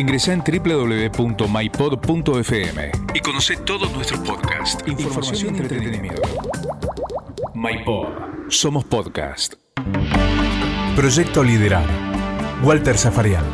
Ingresa 0.00 0.32
en 0.32 0.40
www.mypod.fm 0.40 1.52
y 3.14 3.20
conoce 3.20 3.58
todos 3.58 3.92
nuestros 3.92 4.20
podcasts, 4.20 4.82
información 4.88 5.56
y 5.56 5.58
entretenimiento. 5.58 6.22
MyPod. 7.54 8.48
Somos 8.48 8.86
podcast. 8.86 9.56
Proyecto 10.96 11.44
Liderar. 11.44 11.84
Walter 12.64 12.96
Zafarian. 12.96 13.44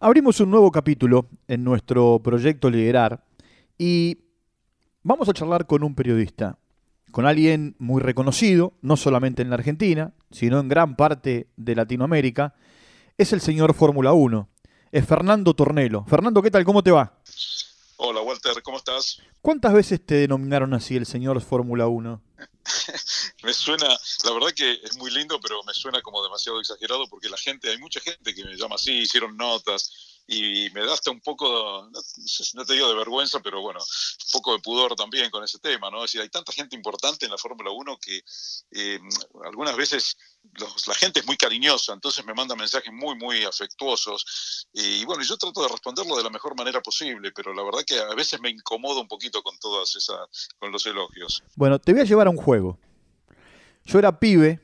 Abrimos 0.00 0.40
un 0.40 0.50
nuevo 0.50 0.72
capítulo 0.72 1.28
en 1.46 1.62
nuestro 1.62 2.20
proyecto 2.20 2.68
Liderar 2.68 3.24
y 3.78 4.24
vamos 5.04 5.28
a 5.28 5.34
charlar 5.34 5.68
con 5.68 5.84
un 5.84 5.94
periodista, 5.94 6.58
con 7.12 7.26
alguien 7.26 7.76
muy 7.78 8.02
reconocido, 8.02 8.72
no 8.82 8.96
solamente 8.96 9.40
en 9.40 9.50
la 9.50 9.54
Argentina, 9.54 10.14
sino 10.32 10.58
en 10.58 10.66
gran 10.66 10.96
parte 10.96 11.46
de 11.56 11.76
Latinoamérica, 11.76 12.56
es 13.18 13.32
el 13.32 13.40
señor 13.40 13.74
Fórmula 13.74 14.12
1, 14.12 14.48
es 14.92 15.04
Fernando 15.06 15.52
Tornelo. 15.52 16.04
Fernando, 16.08 16.40
¿qué 16.40 16.52
tal? 16.52 16.64
¿Cómo 16.64 16.84
te 16.84 16.92
va? 16.92 17.20
Hola 17.96 18.20
Walter, 18.20 18.62
¿cómo 18.62 18.78
estás? 18.78 19.20
¿Cuántas 19.42 19.74
veces 19.74 20.06
te 20.06 20.14
denominaron 20.14 20.72
así 20.72 20.94
el 20.94 21.04
señor 21.04 21.40
Fórmula 21.40 21.88
1? 21.88 22.22
me 23.42 23.52
suena, 23.52 23.88
la 24.24 24.32
verdad 24.32 24.52
que 24.54 24.72
es 24.84 24.96
muy 24.96 25.10
lindo, 25.10 25.40
pero 25.40 25.60
me 25.64 25.74
suena 25.74 26.00
como 26.00 26.22
demasiado 26.22 26.60
exagerado 26.60 27.08
porque 27.08 27.28
la 27.28 27.36
gente, 27.36 27.68
hay 27.68 27.78
mucha 27.78 27.98
gente 27.98 28.32
que 28.32 28.44
me 28.44 28.56
llama 28.56 28.76
así, 28.76 28.92
hicieron 28.92 29.36
notas, 29.36 30.17
y 30.30 30.68
me 30.74 30.84
da 30.84 30.92
hasta 30.92 31.10
un 31.10 31.20
poco, 31.20 31.90
no, 32.54 32.64
te 32.66 32.74
digo 32.74 32.86
de 32.86 32.94
vergüenza, 32.94 33.40
pero 33.40 33.62
bueno, 33.62 33.80
un 33.80 34.30
poco 34.30 34.52
de 34.52 34.58
pudor 34.58 34.94
también 34.94 35.30
con 35.30 35.42
ese 35.42 35.58
tema, 35.58 35.90
¿no? 35.90 36.04
Es 36.04 36.12
decir, 36.12 36.20
hay 36.20 36.28
tanta 36.28 36.52
gente 36.52 36.76
importante 36.76 37.24
en 37.24 37.30
la 37.30 37.38
Fórmula 37.38 37.70
1 37.70 37.98
que 37.98 38.20
eh, 38.72 39.00
algunas 39.42 39.74
veces 39.74 40.18
la 40.86 40.94
gente 40.94 41.20
es 41.20 41.26
muy 41.26 41.38
cariñosa, 41.38 41.94
entonces 41.94 42.26
me 42.26 42.34
manda 42.34 42.54
mensajes 42.54 42.92
muy, 42.92 43.16
muy 43.16 43.42
afectuosos. 43.44 44.68
Y 44.74 45.02
bueno, 45.06 45.22
yo 45.22 45.38
trato 45.38 45.62
de 45.62 45.68
responderlo 45.68 46.14
de 46.14 46.24
la 46.24 46.30
mejor 46.30 46.54
manera 46.54 46.82
posible, 46.82 47.32
pero 47.32 47.54
la 47.54 47.62
verdad 47.62 47.80
que 47.86 47.98
a 47.98 48.14
veces 48.14 48.38
me 48.38 48.50
incomodo 48.50 49.00
un 49.00 49.08
poquito 49.08 49.42
con 49.42 49.58
todas 49.58 49.96
esas, 49.96 50.50
con 50.58 50.70
los 50.70 50.84
elogios. 50.84 51.42
Bueno, 51.56 51.78
te 51.78 51.92
voy 51.92 52.02
a 52.02 52.04
llevar 52.04 52.26
a 52.26 52.30
un 52.30 52.36
juego. 52.36 52.78
Yo 53.86 53.98
era 53.98 54.20
pibe, 54.20 54.60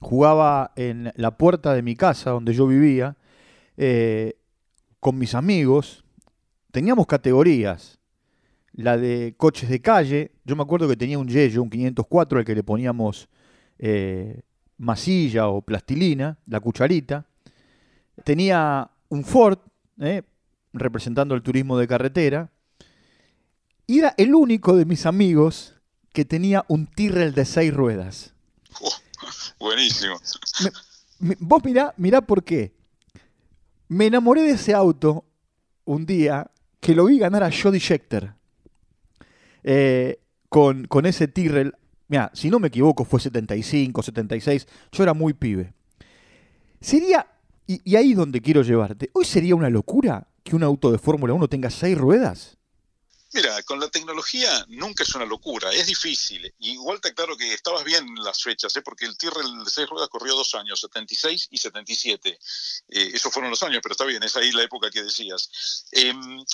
jugaba 0.00 0.72
en 0.74 1.12
la 1.14 1.36
puerta 1.36 1.74
de 1.74 1.82
mi 1.82 1.94
casa 1.94 2.30
donde 2.30 2.54
yo 2.54 2.66
vivía. 2.66 3.16
Eh, 3.76 4.39
con 5.00 5.18
mis 5.18 5.34
amigos, 5.34 6.04
teníamos 6.70 7.06
categorías. 7.06 7.98
La 8.72 8.96
de 8.96 9.34
coches 9.36 9.68
de 9.68 9.80
calle, 9.80 10.30
yo 10.44 10.54
me 10.54 10.62
acuerdo 10.62 10.86
que 10.88 10.96
tenía 10.96 11.18
un 11.18 11.26
Yello, 11.26 11.62
un 11.62 11.70
504, 11.70 12.38
al 12.38 12.44
que 12.44 12.54
le 12.54 12.62
poníamos 12.62 13.28
eh, 13.78 14.42
masilla 14.78 15.48
o 15.48 15.62
plastilina, 15.62 16.38
la 16.46 16.60
cucharita. 16.60 17.26
Tenía 18.22 18.90
un 19.08 19.24
Ford, 19.24 19.58
eh, 19.98 20.22
representando 20.72 21.34
el 21.34 21.42
turismo 21.42 21.76
de 21.78 21.88
carretera. 21.88 22.50
Y 23.86 23.98
era 23.98 24.14
el 24.16 24.34
único 24.34 24.76
de 24.76 24.84
mis 24.84 25.04
amigos 25.04 25.74
que 26.12 26.24
tenía 26.24 26.64
un 26.68 26.86
Tyrrell 26.86 27.34
de 27.34 27.44
seis 27.44 27.74
ruedas. 27.74 28.34
buenísimo. 29.58 30.16
vos 31.40 31.64
mirá, 31.64 31.92
mirá 31.96 32.20
por 32.20 32.44
qué. 32.44 32.72
Me 33.90 34.06
enamoré 34.06 34.42
de 34.42 34.52
ese 34.52 34.72
auto 34.72 35.24
un 35.84 36.06
día 36.06 36.48
que 36.78 36.94
lo 36.94 37.06
vi 37.06 37.18
ganar 37.18 37.42
a 37.42 37.50
Jody 37.50 37.80
Scheckter. 37.80 38.34
Eh, 39.64 40.20
con, 40.48 40.84
con, 40.84 41.06
ese 41.06 41.26
Tyrrell. 41.26 41.74
Mira, 42.06 42.30
si 42.32 42.50
no 42.50 42.60
me 42.60 42.68
equivoco, 42.68 43.04
fue 43.04 43.18
75, 43.18 44.00
76. 44.00 44.68
Yo 44.92 45.02
era 45.02 45.12
muy 45.12 45.32
pibe. 45.32 45.72
Sería, 46.80 47.26
y, 47.66 47.80
y 47.84 47.96
ahí 47.96 48.12
es 48.12 48.16
donde 48.16 48.40
quiero 48.40 48.62
llevarte, 48.62 49.10
¿hoy 49.12 49.24
sería 49.24 49.56
una 49.56 49.68
locura 49.68 50.28
que 50.44 50.54
un 50.54 50.62
auto 50.62 50.92
de 50.92 50.98
Fórmula 50.98 51.34
1 51.34 51.48
tenga 51.48 51.68
seis 51.68 51.98
ruedas? 51.98 52.59
Mira, 53.32 53.62
con 53.62 53.78
la 53.78 53.88
tecnología 53.88 54.64
nunca 54.68 55.04
es 55.04 55.14
una 55.14 55.24
locura, 55.24 55.72
es 55.72 55.86
difícil. 55.86 56.52
Igual 56.58 57.00
te 57.00 57.10
aclaro 57.10 57.36
que 57.36 57.54
estabas 57.54 57.84
bien 57.84 58.08
en 58.08 58.24
las 58.24 58.42
fechas, 58.42 58.74
¿eh? 58.76 58.82
porque 58.82 59.04
el 59.04 59.16
Tyrrell 59.16 59.64
de 59.64 59.70
seis 59.70 59.88
ruedas 59.88 60.08
corrió 60.08 60.34
dos 60.34 60.52
años, 60.56 60.80
76 60.80 61.48
y 61.50 61.58
77. 61.58 62.38
Eh, 62.88 63.10
esos 63.14 63.32
fueron 63.32 63.50
los 63.50 63.62
años, 63.62 63.80
pero 63.82 63.92
está 63.92 64.04
bien, 64.04 64.22
es 64.24 64.34
ahí 64.36 64.50
la 64.50 64.64
época 64.64 64.90
que 64.90 65.04
decías. 65.04 65.86
Em, 65.92 66.44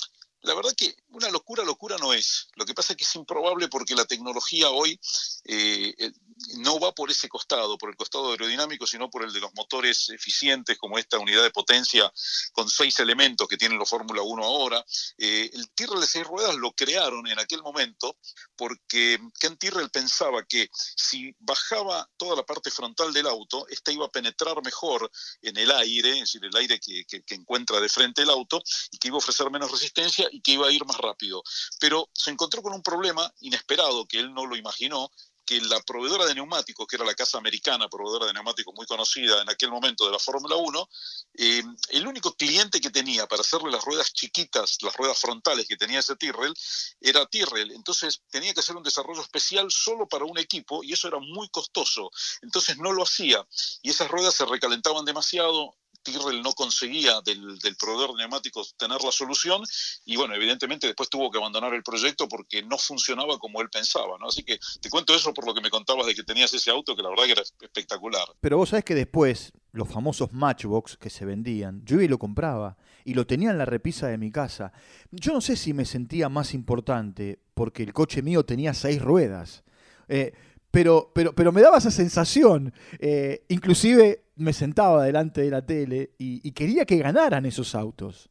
la 0.41 0.53
verdad 0.53 0.73
que 0.75 0.95
una 1.09 1.29
locura, 1.29 1.63
locura 1.63 1.97
no 1.99 2.13
es. 2.13 2.47
Lo 2.55 2.65
que 2.65 2.73
pasa 2.73 2.93
es 2.93 2.97
que 2.97 3.03
es 3.03 3.15
improbable 3.15 3.67
porque 3.69 3.95
la 3.95 4.05
tecnología 4.05 4.69
hoy 4.69 4.99
eh, 5.45 5.93
eh, 5.97 6.11
no 6.57 6.79
va 6.79 6.93
por 6.93 7.09
ese 7.09 7.27
costado, 7.27 7.77
por 7.77 7.89
el 7.89 7.95
costado 7.95 8.31
aerodinámico, 8.31 8.85
sino 8.85 9.09
por 9.09 9.23
el 9.23 9.33
de 9.33 9.39
los 9.39 9.53
motores 9.55 10.09
eficientes, 10.09 10.77
como 10.77 10.97
esta 10.97 11.17
unidad 11.17 11.41
de 11.41 11.49
potencia 11.49 12.11
con 12.53 12.69
seis 12.69 12.99
elementos 12.99 13.47
que 13.47 13.57
tienen 13.57 13.79
los 13.79 13.89
Fórmula 13.89 14.21
1 14.21 14.43
ahora. 14.43 14.85
Eh, 15.17 15.49
el 15.53 15.69
Tyrrell 15.71 16.01
de 16.01 16.07
seis 16.07 16.25
ruedas 16.25 16.55
lo 16.55 16.71
crearon 16.73 17.25
en 17.27 17.39
aquel 17.39 17.63
momento 17.63 18.17
porque 18.55 19.19
Ken 19.39 19.57
Tyrrell 19.57 19.89
pensaba 19.89 20.43
que 20.45 20.69
si 20.71 21.35
bajaba 21.39 22.07
toda 22.17 22.35
la 22.35 22.45
parte 22.45 22.69
frontal 22.69 23.11
del 23.11 23.27
auto, 23.27 23.67
esta 23.69 23.91
iba 23.91 24.05
a 24.05 24.11
penetrar 24.11 24.63
mejor 24.63 25.09
en 25.41 25.57
el 25.57 25.71
aire, 25.71 26.11
es 26.11 26.19
decir, 26.19 26.45
el 26.45 26.55
aire 26.55 26.79
que, 26.79 27.05
que 27.05 27.35
encuentra 27.35 27.79
de 27.79 27.89
frente 27.89 28.21
el 28.21 28.29
auto, 28.29 28.61
y 28.91 28.97
que 28.97 29.07
iba 29.07 29.15
a 29.15 29.19
ofrecer 29.19 29.49
menos 29.49 29.71
resistencia 29.71 30.26
y 30.31 30.41
que 30.41 30.51
iba 30.51 30.67
a 30.67 30.71
ir 30.71 30.85
más 30.85 30.97
rápido. 30.97 31.43
Pero 31.79 32.09
se 32.13 32.31
encontró 32.31 32.61
con 32.61 32.73
un 32.73 32.83
problema 32.83 33.31
inesperado 33.39 34.07
que 34.07 34.19
él 34.19 34.33
no 34.33 34.45
lo 34.45 34.55
imaginó, 34.55 35.09
que 35.47 35.61
la 35.61 35.79
proveedora 35.79 36.25
de 36.25 36.35
neumáticos, 36.35 36.85
que 36.85 36.97
era 36.97 37.05
la 37.05 37.15
casa 37.15 37.37
americana, 37.37 37.87
proveedora 37.87 38.25
de 38.25 38.33
neumáticos 38.33 38.73
muy 38.75 38.85
conocida 38.85 39.41
en 39.41 39.49
aquel 39.49 39.71
momento 39.71 40.05
de 40.05 40.11
la 40.11 40.19
Fórmula 40.19 40.57
1, 40.57 40.89
eh, 41.35 41.63
el 41.91 42.05
único 42.05 42.35
cliente 42.35 42.81
que 42.81 42.89
tenía 42.89 43.27
para 43.27 43.41
hacerle 43.41 43.71
las 43.71 43.85
ruedas 43.85 44.11
chiquitas, 44.11 44.77
las 44.81 44.93
ruedas 44.97 45.17
frontales 45.17 45.65
que 45.65 45.77
tenía 45.77 45.99
ese 45.99 46.17
Tyrrell, 46.17 46.53
era 46.99 47.25
Tyrrell. 47.27 47.71
Entonces 47.71 48.21
tenía 48.29 48.53
que 48.53 48.59
hacer 48.59 48.75
un 48.75 48.83
desarrollo 48.83 49.21
especial 49.21 49.71
solo 49.71 50.05
para 50.09 50.25
un 50.25 50.37
equipo 50.37 50.83
y 50.83 50.91
eso 50.91 51.07
era 51.07 51.19
muy 51.19 51.47
costoso. 51.47 52.11
Entonces 52.41 52.77
no 52.77 52.91
lo 52.91 53.03
hacía 53.03 53.47
y 53.81 53.91
esas 53.91 54.11
ruedas 54.11 54.35
se 54.35 54.45
recalentaban 54.45 55.05
demasiado, 55.05 55.73
Tyrrell 56.11 56.41
no 56.41 56.53
conseguía 56.53 57.21
del, 57.21 57.59
proveedor 57.77 58.11
de 58.11 58.19
neumáticos 58.19 58.75
tener 58.77 59.01
la 59.01 59.11
solución 59.11 59.61
y 60.05 60.15
bueno, 60.15 60.33
evidentemente 60.33 60.87
después 60.87 61.09
tuvo 61.09 61.29
que 61.29 61.37
abandonar 61.37 61.73
el 61.73 61.83
proyecto 61.83 62.27
porque 62.27 62.63
no 62.63 62.77
funcionaba 62.77 63.37
como 63.37 63.61
él 63.61 63.69
pensaba, 63.69 64.17
¿no? 64.19 64.27
Así 64.27 64.43
que 64.43 64.57
te 64.79 64.89
cuento 64.89 65.13
eso 65.13 65.33
por 65.33 65.45
lo 65.45 65.53
que 65.53 65.61
me 65.61 65.69
contabas 65.69 66.07
de 66.07 66.15
que 66.15 66.23
tenías 66.23 66.53
ese 66.53 66.71
auto 66.71 66.95
que 66.95 67.03
la 67.03 67.09
verdad 67.09 67.25
que 67.25 67.31
era 67.33 67.41
espectacular. 67.41 68.27
Pero 68.39 68.57
vos 68.57 68.69
sabés 68.69 68.85
que 68.85 68.95
después 68.95 69.51
los 69.73 69.89
famosos 69.89 70.31
Matchbox 70.31 70.97
que 70.97 71.09
se 71.09 71.25
vendían, 71.25 71.83
yo 71.85 71.95
iba 71.95 72.05
y 72.05 72.07
lo 72.07 72.17
compraba 72.17 72.77
y 73.03 73.13
lo 73.13 73.27
tenía 73.27 73.51
en 73.51 73.57
la 73.57 73.65
repisa 73.65 74.07
de 74.07 74.17
mi 74.17 74.31
casa. 74.31 74.71
Yo 75.11 75.33
no 75.33 75.41
sé 75.41 75.55
si 75.55 75.73
me 75.73 75.85
sentía 75.85 76.29
más 76.29 76.53
importante 76.53 77.39
porque 77.53 77.83
el 77.83 77.93
coche 77.93 78.21
mío 78.21 78.45
tenía 78.45 78.73
seis 78.73 79.01
ruedas. 79.01 79.63
Eh, 80.09 80.33
pero, 80.77 81.11
pero, 81.11 81.33
pero 81.33 81.51
me 81.51 81.61
daba 81.61 81.79
esa 81.79 81.89
sensación. 81.89 82.71
Eh, 82.99 83.43
inclusive 83.49 84.25
me 84.35 84.53
sentaba 84.53 85.03
delante 85.03 85.41
de 85.41 85.49
la 85.49 85.65
tele 85.65 86.11
y, 86.19 86.51
quería 86.51 86.85
que 86.85 86.97
ganaran 86.97 87.47
esos 87.47 87.73
autos. 87.73 88.29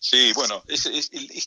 Sí, 0.00 0.32
bueno, 0.32 0.64
es, 0.66 0.88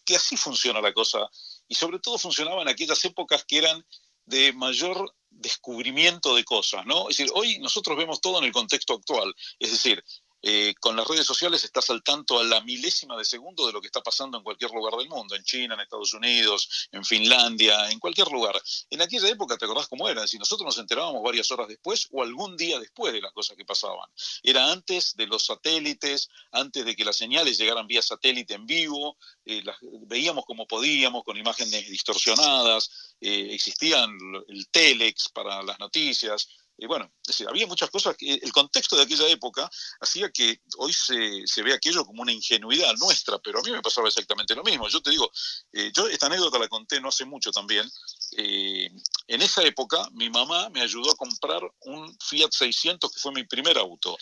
que 0.06 0.16
así 0.16 0.38
funciona 0.38 0.80
la 0.80 0.94
cosa. 0.94 1.30
Y 1.68 1.76
sobre 1.76 2.00
todo 2.00 2.18
funcionaba 2.18 2.62
en 2.62 2.70
aquellas 2.70 3.04
épocas 3.04 3.44
que 3.44 3.58
eran 3.58 3.86
de 4.26 4.54
mayor 4.54 5.14
descubrimiento 5.30 6.38
de 6.38 6.46
cosas, 6.46 6.86
¿no? 6.86 7.10
Es 7.10 7.18
decir, 7.18 7.30
hoy 7.36 7.60
nosotros 7.60 7.98
vemos 7.98 8.22
todo 8.22 8.40
en 8.40 8.46
el 8.46 8.54
contexto 8.54 8.94
actual. 8.94 9.36
Es 9.60 9.72
decir, 9.72 10.02
eh, 10.42 10.76
con 10.80 10.96
las 10.96 11.08
redes 11.08 11.26
sociales 11.26 11.64
estás 11.64 11.90
al 11.90 12.04
tanto 12.04 12.40
a 12.40 12.44
la 12.44 12.62
milésima 12.62 13.18
de 13.18 13.26
segundo 13.26 13.66
de 13.66 13.74
lo 13.74 13.82
que 13.82 13.88
está 13.88 14.02
pasando 14.02 14.38
en 14.38 14.44
cualquier 14.44 14.72
lugar 14.72 14.96
del 14.96 15.10
mundo, 15.10 15.36
en 15.36 15.44
China, 15.44 15.74
en 15.74 15.82
Estados 15.82 16.14
Unidos, 16.14 16.88
en 16.92 17.04
Finlandia, 17.04 17.90
en 17.90 18.00
cualquier 18.00 18.28
lugar. 18.32 18.62
En 18.90 19.02
aquella 19.02 19.30
época, 19.30 19.58
¿te 19.58 19.66
acordás 19.66 19.88
cómo 19.88 20.08
era? 20.08 20.28
Si 20.28 20.38
nosotros 20.38 20.66
nos 20.66 20.78
enterábamos 20.78 21.24
varias 21.24 21.50
horas 21.52 21.68
después 21.68 22.08
o 22.12 22.22
algún 22.22 22.56
día 22.56 22.80
después 22.80 23.14
de 23.14 23.22
las 23.22 23.32
cosas 23.34 23.58
que 23.58 23.66
pasaban. 23.66 24.10
Era 24.44 24.72
antes 24.72 25.16
de 25.16 25.28
los 25.28 25.46
satélites, 25.46 26.30
antes 26.52 26.86
de 26.86 26.96
que 26.96 27.06
las 27.06 27.16
señales 27.16 27.58
llegaran 27.58 27.88
vía 27.88 28.02
satélite 28.02 28.54
en 28.54 28.66
vivo, 28.66 29.18
eh, 29.46 29.62
las, 29.64 29.78
veíamos 29.82 30.46
como 30.46 30.68
podíamos, 30.68 31.24
con 31.24 31.38
imágenes 31.38 31.90
distorsionadas, 31.90 33.16
eh, 33.22 33.50
existían 33.52 34.18
el 34.48 34.68
telex 34.70 35.30
para 35.30 35.64
las 35.64 35.80
noticias, 35.80 36.48
y 36.78 36.86
bueno, 36.86 37.12
decir, 37.26 37.48
había 37.50 37.66
muchas 37.66 37.90
cosas 37.90 38.16
que 38.16 38.36
el 38.36 38.52
contexto 38.52 38.96
de 38.96 39.04
aquella 39.04 39.28
época 39.28 39.70
hacía 40.00 40.30
que 40.30 40.62
hoy 40.78 40.94
se, 40.94 41.46
se 41.48 41.64
ve 41.64 41.74
aquello 41.74 42.06
como 42.06 42.22
una 42.22 42.32
ingenuidad 42.32 42.94
nuestra, 43.00 43.40
pero 43.40 43.60
a 43.60 43.64
mí 43.64 43.72
me 43.72 43.82
pasaba 43.82 44.08
exactamente 44.08 44.54
lo 44.54 44.64
mismo. 44.64 44.88
Yo 44.88 45.02
te 45.02 45.10
digo, 45.10 45.32
eh, 45.74 45.92
yo 45.96 46.08
esta 46.08 46.28
anécdota 46.28 46.60
la 46.60 46.68
conté 46.68 47.02
no 47.02 47.10
hace 47.10 47.26
mucho 47.26 47.52
también, 47.52 47.90
eh, 48.36 48.92
en 49.28 49.42
esa 49.42 49.64
época 49.64 50.10
mi 50.14 50.30
mamá 50.30 50.70
me 50.70 50.82
ayudó 50.82 51.12
a 51.12 51.16
comprar 51.16 51.62
un 51.82 52.16
Fiat 52.20 52.52
600 52.52 53.12
que 53.12 53.20
fue 53.20 53.32
mi 53.32 53.44
primer 53.44 53.78
auto. 53.78 54.18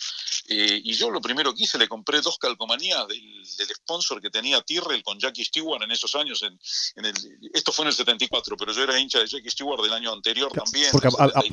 Eh, 0.48 0.80
y 0.84 0.92
yo 0.94 1.10
lo 1.10 1.20
primero 1.20 1.54
que 1.54 1.64
hice, 1.64 1.78
le 1.78 1.88
compré 1.88 2.20
dos 2.20 2.38
calcomanías 2.38 3.06
del, 3.08 3.46
sponsor 3.74 4.20
que 4.20 4.30
tenía 4.30 4.60
Tyrrell 4.62 5.02
con 5.02 5.18
Jackie 5.18 5.44
Stewart 5.44 5.82
en 5.82 5.90
esos 5.90 6.14
años. 6.14 6.42
En, 6.42 7.04
el, 7.04 7.14
esto 7.52 7.72
fue 7.72 7.84
en 7.84 7.88
el 7.88 7.94
74, 7.94 8.56
pero 8.56 8.72
yo 8.72 8.82
era 8.82 8.98
hincha 8.98 9.20
de 9.20 9.26
Jackie 9.26 9.50
Stewart 9.50 9.82
del 9.82 9.92
año 9.92 10.12
anterior 10.12 10.52
también. 10.52 10.90
Porque, 10.92 11.08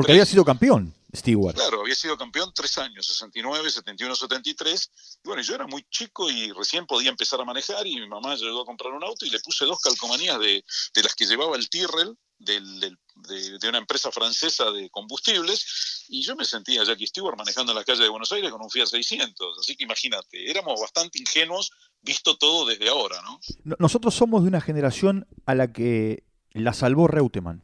había 0.08 0.26
sido 0.26 0.44
campeón, 0.44 0.94
Stewart. 1.16 1.56
Claro, 1.56 1.82
había 1.82 1.96
sido 1.96 2.18
campeón 2.18 2.52
tres 2.56 2.78
años, 2.78 3.06
69, 3.06 3.70
71, 3.70 4.16
73. 4.16 4.92
Y 5.24 5.28
bueno, 5.28 5.42
yo 5.44 5.56
era 5.56 5.68
muy 5.68 5.86
chico 5.90 6.30
y 6.30 6.52
recién 6.52 6.86
podía 6.86 7.10
empezar 7.10 7.40
a 7.40 7.46
manejar 7.46 7.86
y 7.86 7.96
mi 7.96 8.08
mamá 8.08 8.30
me 8.30 8.34
ayudó 8.34 8.62
a 8.62 8.66
comprar 8.66 8.94
un 8.94 9.04
auto 9.04 9.26
y 9.26 9.30
le 9.30 9.40
puse 9.40 9.66
dos 9.66 9.80
calcomanías 9.80 10.40
de, 10.40 10.64
de 10.94 11.04
las 11.04 11.14
que 11.16 11.26
llevaba 11.26 11.56
el 11.56 11.70
Tyrrell 11.70 12.18
de, 12.44 13.70
una 13.70 13.78
empresa 13.78 14.12
francesa 14.12 14.72
de 14.72 14.90
combustibles 14.90 16.06
y 16.10 16.22
yo 16.22 16.36
me 16.36 16.46
sentía 16.46 16.84
Jackie 16.84 17.08
Stewart 17.08 17.38
manejando 17.38 17.72
en 17.72 17.78
la 17.78 17.84
calle 17.84 18.04
de 18.04 18.10
Buenos 18.10 18.32
Aires 18.32 18.52
con 18.52 18.62
un 18.62 18.70
Fiat 18.70 18.88
600. 18.88 19.60
Así 19.60 19.76
que 19.76 19.84
imagínate, 19.84 20.50
éramos 20.50 20.80
bastante 20.80 21.20
ingenuos 21.20 21.72
visto 22.02 22.38
todo 22.38 22.66
desde 22.66 22.90
ahora, 22.90 23.22
¿no? 23.22 23.40
Nosotros 23.80 24.14
somos 24.14 24.44
de 24.44 24.50
una 24.50 24.62
generación 24.62 25.28
a 25.46 25.56
la 25.56 25.72
que 25.72 26.24
la 26.52 26.74
salvó 26.74 27.08
Reutemann. 27.08 27.64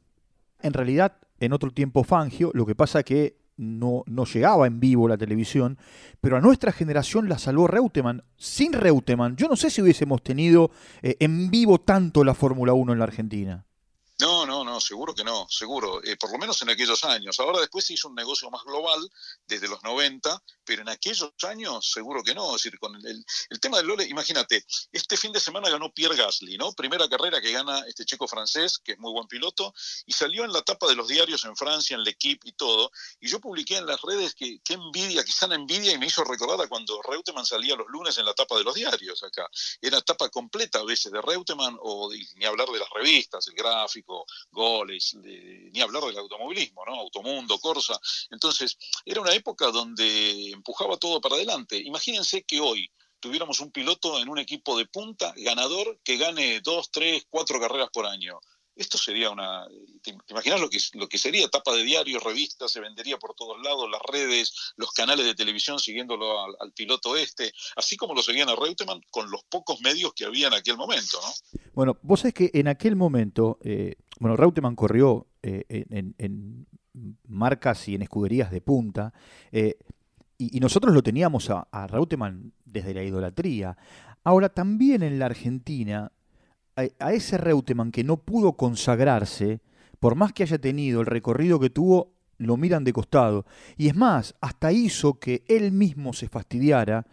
En 0.62 0.74
realidad, 0.74 1.18
en 1.40 1.54
otro 1.54 1.72
tiempo 1.72 2.04
Fangio, 2.04 2.52
lo 2.54 2.66
que 2.66 2.76
pasa 2.76 3.04
que 3.04 3.38
no, 3.58 4.04
no, 4.08 4.24
llegaba 4.24 4.68
en 4.68 4.80
vivo 4.80 5.10
la 5.10 5.18
televisión, 5.18 5.78
pero 6.22 6.38
a 6.38 6.42
nuestra 6.42 6.72
generación 6.72 7.28
la 7.28 7.38
salvó 7.38 7.68
Reutemann. 7.68 8.24
Sin 8.38 8.72
Reutemann, 8.72 9.36
yo 9.36 9.50
no 9.50 9.58
sé 9.58 9.70
si 9.70 9.82
hubiésemos 9.82 10.24
tenido 10.24 10.72
eh, 11.02 11.18
en 11.20 11.52
vivo 11.52 11.80
tanto 11.80 12.24
la 12.24 12.34
Fórmula 12.34 12.74
1 12.74 12.94
en 12.94 13.00
la 13.00 13.06
Argentina. 13.06 13.66
Seguro 14.80 15.14
que 15.14 15.24
no, 15.24 15.48
seguro, 15.50 16.04
eh, 16.04 16.16
por 16.18 16.32
lo 16.32 16.38
menos 16.38 16.62
en 16.62 16.70
aquellos 16.70 17.04
años. 17.04 17.40
Ahora 17.40 17.60
después 17.60 17.86
se 17.86 17.94
hizo 17.94 18.08
un 18.08 18.16
negocio 18.16 18.50
más 18.50 18.64
global 18.64 19.00
desde 19.48 19.68
los 19.68 19.82
90, 19.84 20.42
pero 20.64 20.82
en 20.82 20.90
aquellos 20.90 21.32
años 21.44 21.92
seguro 21.92 22.24
que 22.24 22.34
no. 22.34 22.56
Es 22.56 22.64
decir, 22.64 22.80
con 22.80 22.96
el, 22.96 23.26
tema 23.60 23.78
del 23.78 23.88
Lole, 23.88 24.06
imagínate, 24.06 24.66
este 24.92 25.18
fin 25.18 25.32
de 25.32 25.40
semana 25.40 25.70
ganó 25.70 25.92
Pierre 25.92 26.16
Gasly, 26.16 26.58
¿no? 26.58 26.72
Primera 26.74 27.08
carrera 27.10 27.42
que 27.42 27.52
gana 27.52 27.80
este 27.88 28.06
checo 28.06 28.28
francés, 28.28 28.80
que 28.80 28.94
es 28.94 29.00
muy 29.00 29.12
buen 29.12 29.28
piloto, 29.28 29.74
y 30.06 30.14
salió 30.14 30.44
en 30.46 30.54
la 30.54 30.62
tapa 30.62 30.88
de 30.88 30.96
los 30.96 31.08
diarios 31.08 31.46
en 31.46 31.56
Francia, 31.56 31.96
en 31.96 32.04
L'Equipe 32.04 32.48
y 32.48 32.54
todo. 32.54 32.92
Y 33.20 33.30
yo 33.30 33.40
publiqué 33.40 33.78
en 33.78 33.86
las 33.86 34.02
redes 34.02 34.36
que 34.36 34.60
qué 34.64 34.74
envidia, 34.74 35.24
que 35.24 35.32
sana 35.32 35.56
envidia, 35.56 35.94
y 35.94 35.98
me 35.98 36.08
hizo 36.08 36.24
recordar 36.24 36.62
a 36.62 36.68
cuando 36.68 37.02
Reutemann 37.02 37.46
salía 37.46 37.76
los 37.76 37.88
lunes 37.88 38.18
en 38.18 38.26
la 38.26 38.34
tapa 38.34 38.58
de 38.58 38.64
los 38.64 38.76
diarios 38.76 39.24
acá. 39.24 39.50
Era 39.82 40.02
tapa 40.02 40.30
completa 40.30 40.80
a 40.80 40.84
veces 40.84 41.12
de 41.12 41.22
Reutemann, 41.22 41.78
o 41.82 42.10
ni 42.36 42.46
hablar 42.46 42.68
de 42.70 42.80
las 42.80 42.90
revistas, 42.90 43.48
el 43.48 43.56
gráfico 43.56 44.26
ni 45.72 45.82
hablar 45.82 46.04
del 46.04 46.18
automovilismo, 46.18 46.84
¿no? 46.86 46.96
Automundo, 46.96 47.60
Corsa. 47.60 48.00
Entonces, 48.32 48.78
era 49.06 49.22
una 49.22 49.34
época 49.34 49.72
donde 49.72 50.52
empujaba 50.52 50.98
todo 50.98 51.20
para 51.22 51.36
adelante. 51.36 51.78
Imagínense 51.78 52.44
que 52.44 52.60
hoy 52.60 52.90
tuviéramos 53.20 53.60
un 53.60 53.72
piloto 53.72 54.20
en 54.20 54.30
un 54.30 54.40
equipo 54.40 54.78
de 54.78 54.86
punta 54.86 55.34
ganador 55.36 56.00
que 56.04 56.18
gane 56.18 56.62
dos, 56.62 56.90
tres, 56.92 57.26
cuatro 57.30 57.60
carreras 57.60 57.90
por 57.92 58.06
año 58.06 58.40
esto 58.80 58.98
sería 58.98 59.30
una. 59.30 59.68
¿Te, 60.02 60.16
imaginas 60.30 60.62
lo 60.62 60.70
que, 60.70 60.78
lo 60.94 61.10
que 61.10 61.18
sería? 61.18 61.50
Tapa 61.50 61.74
de 61.74 61.84
diario, 61.84 62.20
revistas, 62.20 62.72
se 62.72 62.80
vendería 62.80 63.18
por 63.18 63.36
todos 63.36 63.62
lados, 63.62 63.90
las 63.92 64.02
redes, 64.10 64.74
los 64.78 64.92
canales 64.94 65.26
de 65.26 65.36
televisión 65.36 65.80
siguiéndolo 65.80 66.40
al, 66.62 66.72
piloto 66.72 67.18
este, 67.18 67.52
así 67.76 67.98
como 67.98 68.14
lo 68.14 68.22
seguían 68.22 68.48
a 68.48 68.56
Reutemann 68.56 69.02
con 69.12 69.30
los 69.30 69.44
pocos 69.44 69.82
medios 69.82 70.14
que 70.14 70.24
había 70.24 70.48
en 70.48 70.54
aquel 70.54 70.78
momento, 70.78 71.20
¿no? 71.22 71.60
Bueno, 71.74 71.98
vos 72.04 72.22
sabés 72.22 72.34
que 72.34 72.52
en 72.54 72.70
aquel 72.70 72.96
momento, 72.96 73.60
eh, 73.64 73.96
bueno, 74.20 74.38
Reutemann 74.38 74.76
corrió 74.76 75.28
eh, 75.44 75.66
en, 75.68 76.66
marcas 77.28 77.88
y 77.90 77.96
en 77.96 78.02
escuderías 78.02 78.50
de 78.50 78.62
punta. 78.62 79.14
Eh, 79.52 79.78
y, 80.38 80.58
nosotros 80.62 80.94
lo 80.94 81.04
teníamos 81.04 81.50
a, 81.50 81.68
a 81.70 81.86
Reutemann 81.88 82.54
desde 82.64 82.94
la 82.94 83.04
idolatría. 83.04 83.78
Ahora, 84.24 84.48
también 84.48 85.04
en 85.04 85.20
la 85.20 85.26
Argentina 85.26 86.14
a, 87.00 87.14
ese 87.14 87.38
Reutemann 87.38 87.92
que 87.92 88.04
no 88.04 88.18
pudo 88.18 88.54
consagrarse, 88.54 89.62
por 90.00 90.16
más 90.16 90.34
que 90.34 90.44
haya 90.44 90.58
tenido 90.58 91.02
el 91.02 91.08
recorrido 91.08 91.60
que 91.60 91.70
tuvo, 91.70 92.14
lo 92.38 92.58
miran 92.58 92.84
de 92.84 92.94
costado. 92.94 93.46
Y 93.78 93.88
es 93.88 93.96
más, 93.96 94.34
hasta 94.42 94.72
hizo 94.72 95.20
que 95.20 95.44
él 95.48 95.72
mismo 95.72 96.14
se 96.14 96.30
fastidiara 96.30 97.06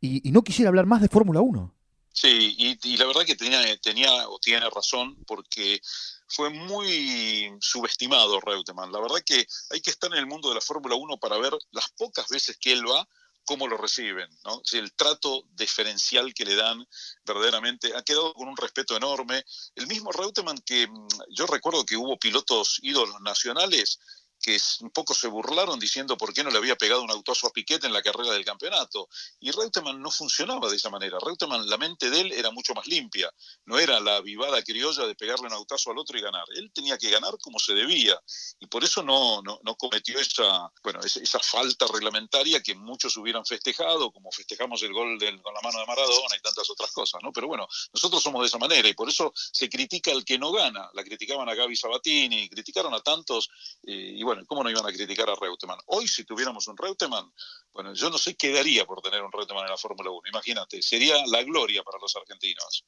y, 0.00 0.30
no 0.30 0.42
quisiera 0.42 0.68
hablar 0.68 0.86
más 0.86 1.00
de 1.00 1.08
Fórmula 1.08 1.40
1. 1.40 1.74
Sí, 2.12 2.54
y, 2.58 2.96
la 2.96 3.06
verdad 3.06 3.24
que 3.24 3.34
tenía, 3.36 3.60
tenía 3.78 4.28
o 4.28 4.38
tiene 4.38 4.68
razón 4.70 5.16
porque 5.26 5.80
fue 6.28 6.50
muy 6.50 7.52
subestimado 7.60 8.40
Reutemann. 8.40 8.92
La 8.92 9.00
verdad 9.00 9.16
que 9.24 9.46
hay 9.70 9.80
que 9.80 9.90
estar 9.90 10.10
en 10.12 10.18
el 10.18 10.26
mundo 10.26 10.48
de 10.48 10.56
la 10.56 10.60
Fórmula 10.60 10.94
1 10.94 11.18
para 11.18 11.38
ver 11.38 11.52
las 11.72 11.90
pocas 11.96 12.26
veces 12.28 12.56
que 12.58 12.72
él 12.72 12.84
va 12.88 13.06
cómo 13.46 13.68
lo 13.68 13.78
reciben, 13.78 14.28
¿no? 14.44 14.60
el 14.72 14.92
trato 14.92 15.44
diferencial 15.54 16.34
que 16.34 16.44
le 16.44 16.56
dan 16.56 16.86
verdaderamente 17.24 17.96
ha 17.96 18.02
quedado 18.02 18.34
con 18.34 18.48
un 18.48 18.56
respeto 18.56 18.96
enorme. 18.96 19.44
El 19.74 19.86
mismo 19.86 20.12
Reutemann 20.12 20.58
que 20.58 20.86
mm, 20.86 21.08
yo 21.30 21.46
recuerdo 21.46 21.86
que 21.86 21.96
hubo 21.96 22.18
pilotos 22.18 22.80
ídolos 22.82 23.20
nacionales 23.20 24.00
que 24.40 24.58
un 24.80 24.90
poco 24.90 25.14
se 25.14 25.28
burlaron 25.28 25.78
diciendo 25.78 26.16
por 26.16 26.32
qué 26.32 26.44
no 26.44 26.50
le 26.50 26.58
había 26.58 26.76
pegado 26.76 27.02
un 27.02 27.10
autazo 27.10 27.46
a 27.46 27.50
Piquet 27.50 27.82
en 27.84 27.92
la 27.92 28.02
carrera 28.02 28.32
del 28.32 28.44
campeonato. 28.44 29.08
Y 29.40 29.50
Reutemann 29.50 30.00
no 30.00 30.10
funcionaba 30.10 30.68
de 30.68 30.76
esa 30.76 30.90
manera. 30.90 31.18
Reutemann, 31.20 31.68
la 31.68 31.78
mente 31.78 32.10
de 32.10 32.20
él 32.20 32.32
era 32.32 32.50
mucho 32.50 32.74
más 32.74 32.86
limpia. 32.86 33.30
No 33.64 33.78
era 33.78 34.00
la 34.00 34.20
vivada 34.20 34.62
criolla 34.62 35.06
de 35.06 35.14
pegarle 35.14 35.46
un 35.46 35.52
autazo 35.52 35.90
al 35.90 35.98
otro 35.98 36.18
y 36.18 36.22
ganar. 36.22 36.44
Él 36.54 36.70
tenía 36.72 36.98
que 36.98 37.10
ganar 37.10 37.36
como 37.40 37.58
se 37.58 37.74
debía. 37.74 38.20
Y 38.60 38.66
por 38.66 38.84
eso 38.84 39.02
no, 39.02 39.42
no, 39.42 39.76
cometió 39.76 40.18
esa, 40.18 40.70
bueno, 40.82 41.00
esa, 41.00 41.38
falta 41.40 41.86
reglamentaria 41.92 42.62
que 42.62 42.74
muchos 42.74 43.16
hubieran 43.16 43.44
festejado, 43.44 44.10
como 44.10 44.30
festejamos 44.32 44.82
el 44.82 44.92
gol 44.92 45.18
con 45.42 45.54
la 45.54 45.60
mano 45.62 45.80
de 45.80 45.86
Maradona 45.86 46.36
y 46.36 46.40
tantas 46.40 46.68
otras 46.70 46.90
cosas. 46.92 47.20
¿no? 47.22 47.32
Pero 47.32 47.46
bueno, 47.46 47.66
nosotros 47.92 48.22
somos 48.22 48.42
de 48.42 48.48
esa 48.48 48.58
manera 48.58 48.88
y 48.88 48.94
por 48.94 49.08
eso 49.08 49.32
se 49.34 49.68
critica 49.68 50.12
al 50.12 50.24
que 50.24 50.38
no 50.38 50.52
gana. 50.52 50.88
La 50.94 51.04
criticaban 51.04 51.48
a 51.48 51.54
Gaby 51.54 51.76
Sabatini, 51.76 52.48
criticaron 52.48 52.94
a 52.94 53.00
tantos. 53.00 53.48
Eh, 53.86 54.14
bueno, 54.26 54.42
¿cómo 54.44 54.64
no 54.64 54.70
iban 54.70 54.84
a 54.84 54.92
criticar 54.92 55.30
a 55.30 55.36
Reutemann? 55.40 55.78
Hoy, 55.86 56.08
si 56.08 56.24
tuviéramos 56.24 56.66
un 56.66 56.76
Reutemann, 56.76 57.32
bueno, 57.72 57.94
yo 57.94 58.10
no 58.10 58.18
sé 58.18 58.34
qué 58.34 58.52
daría 58.52 58.84
por 58.84 59.00
tener 59.00 59.22
un 59.22 59.30
Reutemann 59.30 59.64
en 59.64 59.70
la 59.70 59.76
Fórmula 59.76 60.10
1. 60.10 60.20
Imagínate, 60.28 60.82
sería 60.82 61.14
la 61.28 61.44
gloria 61.44 61.84
para 61.84 61.98
los 62.02 62.14
argentinos. 62.16 62.84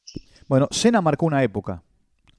Bueno, 0.49 0.67
Senna 0.73 1.01
marcó 1.01 1.27
una 1.27 1.45
época, 1.45 1.85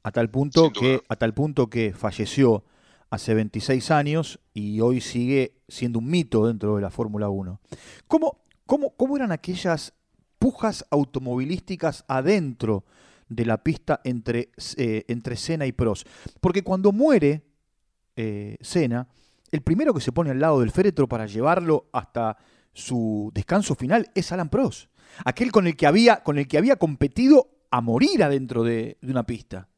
a 0.04 0.12
tal 0.12 0.30
punto, 0.30 0.72
que, 0.74 1.02
a 1.08 1.16
tal 1.16 1.34
punto 1.34 1.70
que 1.70 1.94
falleció 1.94 2.66
hace 3.10 3.34
26 3.34 3.90
años 3.92 4.40
y 4.54 4.82
hoy 4.82 5.00
sigue 5.00 5.54
siendo 5.70 6.00
un 6.00 6.08
mito 6.08 6.46
dentro 6.46 6.76
de 6.76 6.82
la 6.82 6.92
Fórmula 6.92 7.30
1. 7.30 7.62
¿Cómo, 8.08 8.42
cómo, 8.66 8.96
¿Cómo 8.98 9.16
eran 9.16 9.32
aquellas 9.32 9.94
pujas 10.40 10.86
automovilísticas 10.92 12.04
adentro 12.10 12.84
de 13.30 13.46
la 13.46 13.64
pista 13.64 14.02
entre, 14.04 14.50
eh, 14.76 15.06
entre 15.08 15.38
Senna 15.38 15.66
y 15.66 15.72
Prost? 15.72 16.06
Porque 16.42 16.64
cuando 16.64 16.92
muere 16.92 17.49
eh, 18.22 18.58
el 19.52 19.62
primero 19.62 19.94
que 19.94 20.02
se 20.02 20.12
pone 20.12 20.32
al 20.32 20.40
lado 20.40 20.60
del 20.60 20.72
féretro 20.72 21.08
para 21.08 21.26
llevarlo 21.26 21.90
hasta 21.94 22.38
su 22.74 23.32
descanso 23.34 23.76
final 23.76 24.12
es 24.14 24.32
Alan 24.34 24.50
Prost, 24.50 24.90
aquel 25.24 25.52
con 25.52 25.68
el 25.68 25.78
que 25.78 25.88
había, 25.88 26.22
con 26.22 26.38
el 26.38 26.48
que 26.48 26.58
había 26.58 26.76
competido 26.76 27.50
a 27.72 27.80
morir 27.80 28.22
adentro 28.24 28.64
de, 28.64 28.98
una 29.02 29.26
pista. 29.26 29.70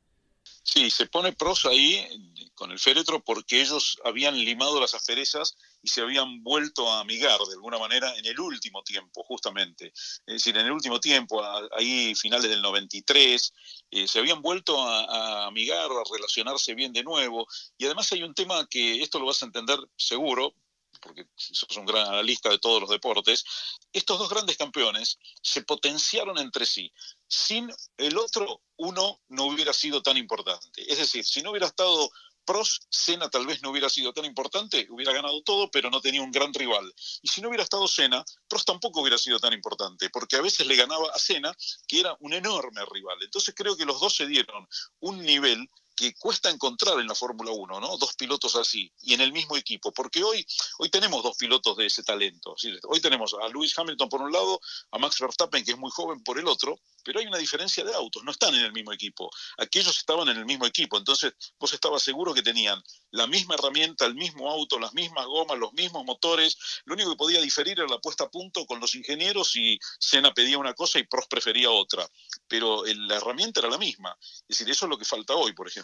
Sí, 0.63 0.89
se 0.89 1.05
pone 1.05 1.33
Prost 1.33 1.67
ahí 1.67 2.50
con 2.55 2.71
el 2.71 2.79
féretro 2.79 3.24
porque 3.24 3.62
ellos 3.62 4.00
habían 4.05 4.36
limado 4.38 4.81
las 4.81 4.95
asperezas 4.95 5.55
y 5.81 5.88
se 5.88 6.01
habían 6.01 6.43
vuelto 6.43 6.89
a 6.91 7.00
amigar 7.00 7.39
de 7.39 7.53
alguna 7.53 7.79
manera 7.79 8.15
en 8.17 8.25
el 8.25 8.39
último 8.39 8.83
tiempo, 8.83 9.23
justamente. 9.23 9.91
Es 10.25 10.35
decir, 10.35 10.57
en 10.57 10.65
el 10.65 10.71
último 10.71 11.00
tiempo, 11.00 11.41
ahí 11.75 12.13
finales 12.15 12.50
del 12.50 12.61
93, 12.61 13.53
eh, 13.91 14.07
se 14.07 14.19
habían 14.19 14.41
vuelto 14.41 14.81
a, 14.81 15.47
amigar, 15.47 15.89
a 15.91 16.03
relacionarse 16.11 16.75
bien 16.75 16.93
de 16.93 17.03
nuevo. 17.03 17.47
Y 17.77 17.85
además 17.85 18.11
hay 18.11 18.23
un 18.23 18.33
tema 18.33 18.67
que 18.69 19.01
esto 19.01 19.19
lo 19.19 19.25
vas 19.25 19.41
a 19.41 19.45
entender 19.45 19.79
seguro, 19.95 20.53
porque 21.01 21.25
sos 21.35 21.77
un 21.77 21.85
gran 21.85 22.07
analista 22.07 22.50
de 22.50 22.59
todos 22.59 22.81
los 22.81 22.89
deportes, 22.89 23.43
estos 23.91 24.19
dos 24.19 24.29
grandes 24.29 24.57
campeones 24.57 25.17
se 25.41 25.63
potenciaron 25.63 26.38
entre 26.38 26.65
sí. 26.65 26.91
Sin 27.27 27.71
el 27.97 28.17
otro, 28.17 28.61
uno 28.77 29.19
no 29.29 29.45
hubiera 29.45 29.73
sido 29.73 30.03
tan 30.03 30.17
importante. 30.17 30.83
Es 30.91 31.00
decir, 31.00 31.25
si 31.25 31.41
no 31.41 31.51
hubiera 31.51 31.67
estado 31.67 32.11
Prost, 32.45 32.83
Senna 32.89 33.29
tal 33.29 33.45
vez 33.45 33.62
no 33.62 33.69
hubiera 33.69 33.89
sido 33.89 34.13
tan 34.13 34.25
importante, 34.25 34.88
hubiera 34.89 35.13
ganado 35.13 35.41
todo, 35.43 35.69
pero 35.69 35.89
no 35.89 36.01
tenía 36.01 36.21
un 36.21 36.31
gran 36.31 36.53
rival. 36.53 36.93
Y 37.21 37.27
si 37.27 37.41
no 37.41 37.50
hubiera 37.50 37.63
estado 37.63 37.88
Senna, 37.88 38.24
Prost 38.48 38.67
tampoco 38.67 39.01
hubiera 39.01 39.17
sido 39.17 39.39
tan 39.39 39.53
importante, 39.53 40.10
porque 40.10 40.36
a 40.36 40.41
veces 40.41 40.67
le 40.67 40.75
ganaba 40.75 41.10
a 41.13 41.19
Senna, 41.19 41.55
que 41.88 42.00
era 42.00 42.15
un 42.19 42.33
enorme 42.33 42.81
rival. 42.91 43.17
Entonces 43.21 43.53
creo 43.55 43.75
que 43.75 43.86
los 43.86 44.00
dos 44.00 44.15
se 44.15 44.27
dieron 44.27 44.67
un 45.00 45.21
nivel 45.21 45.69
que 45.95 46.13
cuesta 46.15 46.50
encontrar 46.50 47.00
en 47.00 47.07
la 47.07 47.15
Fórmula 47.15 47.51
1, 47.51 47.79
¿no? 47.79 47.98
Dos 47.98 48.15
pilotos 48.15 48.55
así, 48.55 48.91
y 49.01 49.13
en 49.13 49.21
el 49.21 49.31
mismo 49.31 49.55
equipo, 49.57 49.91
porque 49.91 50.24
hoy, 50.24 50.45
hoy 50.79 50.89
tenemos 50.89 51.24
dos 51.24 51.38
pilotos 51.38 51.77
de 51.77 51.86
ese 51.86 52.03
talento. 52.03 52.55
Hoy 52.88 53.00
tenemos 53.00 53.36
a 53.41 53.48
Lewis 53.50 53.77
Hamilton 53.77 54.10
por 54.10 54.21
un 54.21 54.31
lado, 54.31 54.60
a 54.91 54.98
Max 54.98 55.19
Verstappen, 55.19 55.63
que 55.63 55.71
es 55.71 55.77
muy 55.77 55.91
joven, 55.91 56.24
por 56.24 56.39
el 56.39 56.48
otro, 56.48 56.79
pero 57.03 57.19
hay 57.19 57.27
una 57.27 57.38
diferencia 57.38 57.83
de 57.83 57.93
autos, 57.93 58.24
no 58.24 58.31
están 58.31 58.53
en 58.55 58.65
el 58.65 58.71
mismo 58.71 58.93
equipo. 58.93 59.29
Aquellos 59.57 59.98
estaban 59.98 60.27
en 60.29 60.38
el 60.38 60.45
mismo 60.45 60.65
equipo, 60.65 60.98
entonces 60.98 61.33
vos 61.60 61.74
estabas 61.74 62.03
seguro 62.03 62.33
que 62.33 62.41
tenían 62.41 62.81
la 63.12 63.27
misma 63.27 63.55
herramienta, 63.55 64.05
el 64.05 64.15
mismo 64.15 64.50
auto, 64.50 64.79
las 64.79 64.93
mismas 64.93 65.25
gomas, 65.25 65.57
los 65.57 65.74
mismos 65.74 66.05
motores. 66.05 66.57
Lo 66.86 66.93
único 66.93 67.12
que 67.12 67.17
podía 67.17 67.41
diferir 67.41 67.79
era 67.79 67.88
la 67.88 68.00
puesta 68.00 68.25
a 68.25 68.29
punto 68.29 68.65
con 68.65 68.79
los 68.79 68.95
ingenieros 68.95 69.55
y 69.55 69.77
Senna 70.00 70.33
pedía 70.33 70.57
una 70.57 70.74
cosa 70.74 71.00
y 71.00 71.03
Prost 71.03 71.29
prefería 71.29 71.69
otra. 71.69 72.07
Pero 72.48 72.83
la 72.86 73.17
herramienta 73.17 73.60
era 73.60 73.69
la 73.69 73.77
misma. 73.77 74.15
Es 74.21 74.57
decir, 74.57 74.69
eso 74.69 74.86
es 74.86 74.89
lo 74.89 74.98
que 74.98 75.05
falta 75.05 75.36
hoy, 75.36 75.53
por 75.53 75.67
ejemplo. 75.67 75.80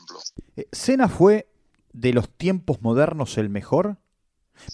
Eh, 0.56 0.68
¿Senna 0.72 1.10
fue 1.10 1.50
de 1.94 2.14
los 2.14 2.30
tiempos 2.30 2.82
modernos 2.82 3.38
el 3.38 3.50
mejor? 3.50 3.98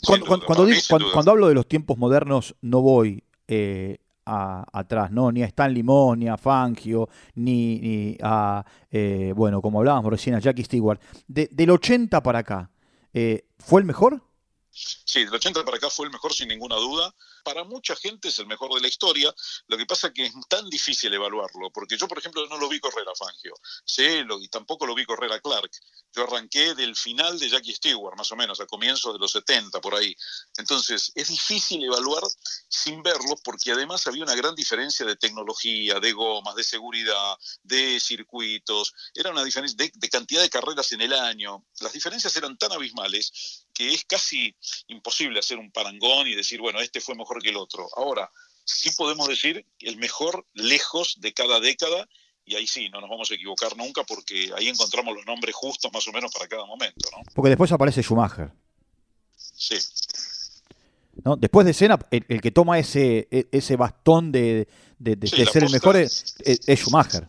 Cuando, 0.06 0.25
cuando, 0.46 1.32
hablo 1.32 1.48
de 1.48 1.53
los 1.53 1.68
tiempos 1.68 1.98
modernos, 1.98 2.56
no 2.62 2.82
voy 2.82 3.24
eh, 3.48 3.98
atrás, 4.25 5.12
¿no? 5.12 5.32
Ni 5.32 5.44
a 5.44 5.48
Stan 5.48 5.74
Limón, 5.74 6.20
ni 6.20 6.27
a 6.27 6.38
Fangio, 6.38 7.10
ni, 7.36 8.18
a, 8.22 8.65
eh, 8.89 9.34
bueno, 9.36 9.62
como 9.62 9.80
hablábamos 9.80 10.12
recién, 10.12 10.36
a 10.36 10.39
Jackie 10.39 10.63
Stewart. 10.63 11.01
del 11.27 11.70
80 11.70 12.24
para 12.24 12.39
acá, 12.39 12.70
eh, 13.13 13.46
¿fue 13.60 13.82
el 13.82 13.86
mejor? 13.86 14.22
Sí, 14.72 15.25
del 15.25 15.34
80 15.34 15.63
para 15.65 15.77
acá 15.77 15.89
fue 15.89 16.06
el 16.06 16.12
mejor 16.12 16.34
sin 16.34 16.48
ninguna 16.48 16.75
duda. 16.75 17.13
Para 17.44 17.64
mucha 17.64 17.96
gente 17.96 18.30
es 18.30 18.40
el 18.40 18.48
mejor 18.48 18.74
de 18.74 18.82
la 18.82 18.88
historia. 18.88 19.34
Lo 19.68 19.78
que 19.78 19.86
pasa 19.86 20.08
es 20.08 20.14
que 20.14 20.26
es 20.26 20.34
tan 20.50 20.70
difícil 20.70 21.14
evaluarlo, 21.14 21.72
porque 21.72 21.98
yo, 21.98 22.08
por 22.08 22.18
ejemplo, 22.18 22.46
no 22.48 22.58
lo 22.58 22.70
vi 22.70 22.80
correr 22.80 23.08
a 23.08 23.16
Fangio, 23.16 23.54
sí, 23.86 24.24
y 24.42 24.48
tampoco 24.48 24.86
lo 24.86 24.96
vi 24.96 25.06
correr 25.06 25.32
a 25.32 25.40
Clark. 25.40 25.72
Yo 26.16 26.24
arranqué 26.24 26.76
del 26.76 26.96
final 26.96 27.40
de 27.40 27.50
Jackie 27.50 27.74
Stewart, 27.74 28.16
más 28.18 28.32
o 28.32 28.36
menos, 28.36 28.60
a 28.60 28.66
comienzos 28.66 29.14
de 29.14 29.20
los 29.20 29.32
70, 29.32 29.82
por 29.82 29.96
ahí. 29.96 30.16
Entonces, 30.58 31.12
es 31.16 31.28
difícil 31.28 31.84
evaluar 31.84 32.24
sin 32.68 33.02
verlo, 33.02 33.36
porque 33.44 33.72
además 33.72 34.06
había 34.08 34.24
una 34.24 34.36
gran 34.36 34.56
diferencia 34.56 35.06
de 35.06 35.16
tecnología, 35.16 36.00
de 36.00 36.12
gomas, 36.14 36.56
de 36.56 36.64
seguridad, 36.64 37.36
de 37.64 38.00
circuitos. 38.00 38.94
Era 39.14 39.32
una 39.32 39.44
diferencia 39.44 39.76
de, 39.78 39.92
de 39.94 40.10
cantidad 40.10 40.42
de 40.42 40.50
carreras 40.50 40.92
en 40.92 41.02
el 41.02 41.14
año. 41.14 41.66
Las 41.80 41.94
diferencias 41.94 42.36
eran 42.38 42.58
tan 42.58 42.72
abismales 42.72 43.62
que 43.74 43.94
es 43.94 44.06
casi 44.06 44.56
imposible 44.88 45.39
hacer 45.39 45.58
un 45.58 45.72
parangón 45.72 46.27
y 46.27 46.36
decir, 46.36 46.62
bueno, 46.62 46.80
este 46.80 47.01
fue 47.01 47.15
mejor 47.15 47.42
que 47.42 47.50
el 47.50 47.58
otro. 47.58 47.88
Ahora, 47.96 48.30
sí 48.63 48.92
podemos 48.92 49.27
decir 49.27 49.65
el 49.80 49.98
mejor 49.98 50.46
lejos 50.53 51.15
de 51.20 51.34
cada 51.34 51.60
década 51.60 52.08
y 52.46 52.56
ahí 52.56 52.68
sí, 52.68 52.89
no 52.89 53.00
nos 53.00 53.10
vamos 53.10 53.32
a 53.32 53.36
equivocar 53.36 53.75
nunca 53.77 54.03
porque 54.03 54.51
ahí 54.56 54.68
encontramos 54.68 55.15
los 55.15 55.25
nombres 55.25 55.56
justos 55.56 55.92
más 55.94 56.08
o 56.08 56.12
menos 56.12 56.32
para 56.32 56.48
cada 56.48 56.65
momento. 56.65 57.10
¿no? 57.12 57.24
Porque 57.34 57.50
después 57.50 57.72
aparece 57.72 58.03
Schumacher. 58.03 58.51
Sí. 59.38 59.77
¿No? 61.24 61.36
Después 61.38 61.65
de 61.65 61.74
Senna, 61.74 62.00
el, 62.12 62.42
que 62.42 62.51
toma 62.51 62.80
ese, 62.80 63.27
e, 63.32 63.48
ese 63.51 63.75
bastón 63.75 64.32
de, 64.32 64.68
ser 65.24 65.63
el 65.63 65.72
mejor 65.72 65.96
es, 65.96 66.36
es 66.44 66.80
Schumacher. 66.80 67.27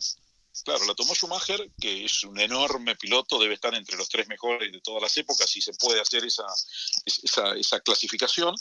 Claro, 0.65 0.87
la 0.87 0.95
tomó 0.95 1.15
Schumacher, 1.15 1.71
que 1.79 2.07
es 2.07 2.25
un 2.25 2.41
enorme 2.41 2.97
piloto, 2.97 3.39
debe 3.39 3.55
estar 3.55 3.75
entre 3.75 3.99
los 3.99 4.09
tres 4.09 4.27
mejores 4.29 4.73
de 4.73 4.81
todas 4.81 5.03
las 5.03 5.15
épocas 5.19 5.55
y 5.57 5.61
se 5.61 5.75
puede 5.75 6.01
hacer 6.01 6.25
esa 6.25 7.81
clasificación. 7.81 8.55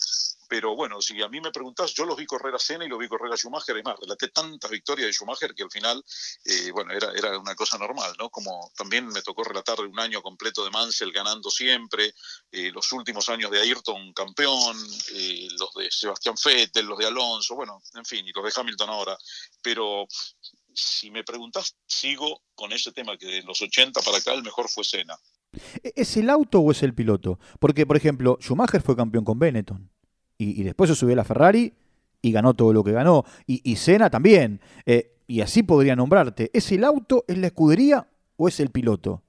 Pero 0.50 0.76
bueno, 0.76 1.02
si 1.02 1.20
a 1.22 1.30
mí 1.30 1.40
me 1.40 1.52
preguntás, 1.52 1.94
yo 1.94 2.06
los 2.06 2.18
vi 2.18 2.26
correr 2.26 2.54
a 2.54 2.60
Senna 2.60 2.86
y 2.86 2.90
los 2.90 3.00
vi 3.00 3.08
correr 3.08 3.32
a 3.32 3.38
Schumacher. 3.38 3.78
Es 3.78 3.84
más, 3.84 3.98
relaté 4.00 4.28
tantas 4.28 4.70
victorias 4.70 5.08
de 5.08 5.14
Schumacher 5.14 5.56
que 5.56 5.64
al 5.64 5.72
final, 5.72 6.04
eh, 6.46 6.72
bueno, 6.72 6.92
era, 6.92 7.12
era 7.14 7.40
una 7.40 7.56
cosa 7.56 7.78
normal, 7.78 8.14
¿no? 8.20 8.30
Como 8.30 8.72
también 8.76 9.08
me 9.08 9.22
tocó 9.22 9.44
relatar 9.44 9.80
un 9.80 10.00
año 10.00 10.22
completo 10.22 10.64
de 10.64 10.72
Mansell 10.72 11.12
ganando 11.12 11.50
siempre, 11.50 12.14
eh, 12.52 12.70
los 12.72 12.92
últimos 12.92 13.30
años 13.30 13.50
de 13.50 13.62
Ayrton 13.62 14.14
campeón, 14.14 14.78
eh, 15.16 15.48
los 15.58 15.74
de 15.74 15.90
Sebastián 15.90 16.36
Vettel, 16.44 16.86
los 16.86 17.00
de 17.00 17.08
Alonso, 17.08 17.56
bueno, 17.56 17.82
en 17.96 18.06
fin, 18.06 18.28
y 18.28 18.32
los 18.34 18.44
de 18.44 18.62
Hamilton 18.62 18.90
ahora. 18.90 19.18
Pero 19.62 20.06
si 20.76 21.12
me 21.12 21.24
preguntas, 21.24 21.76
sigo 21.86 22.42
con 22.56 22.72
ese 22.72 22.92
tema 22.92 23.18
que 23.18 23.28
de 23.28 23.44
los 23.44 23.62
80 23.62 24.02
para 24.02 24.18
acá 24.18 24.34
el 24.34 24.44
mejor 24.44 24.70
fue 24.70 24.84
Senna. 24.84 25.18
¿E-, 25.84 25.94
¿Es 25.96 26.18
el 26.18 26.30
auto 26.30 26.60
o 26.60 26.72
es 26.72 26.84
el 26.84 26.94
piloto? 26.94 27.40
Porque, 27.60 27.86
por 27.86 27.98
ejemplo, 27.98 28.38
Schumacher 28.42 28.82
fue 28.82 28.96
campeón 28.96 29.26
con 29.26 29.40
Benetton 29.40 29.90
y, 30.38 30.64
después 30.64 30.90
se 30.90 30.96
subió 30.96 31.14
a 31.14 31.18
la 31.18 31.24
Ferrari 31.24 31.74
y 32.22 32.32
ganó 32.32 32.54
todo 32.54 32.74
lo 32.74 32.84
que 32.84 32.92
ganó. 32.92 33.24
Y, 33.48 33.62
y 33.70 33.76
Senna 33.76 34.10
también. 34.10 34.62
Eh, 34.86 35.14
y 35.28 35.42
así 35.42 35.64
podría 35.64 35.96
nombrarte. 35.96 36.52
¿Es 36.54 36.72
el 36.72 36.84
auto, 36.84 37.24
es 37.28 37.38
la 37.38 37.48
escudería 37.48 38.10
o 38.36 38.48
es 38.48 38.60
el 38.60 38.70
piloto? 38.70 39.24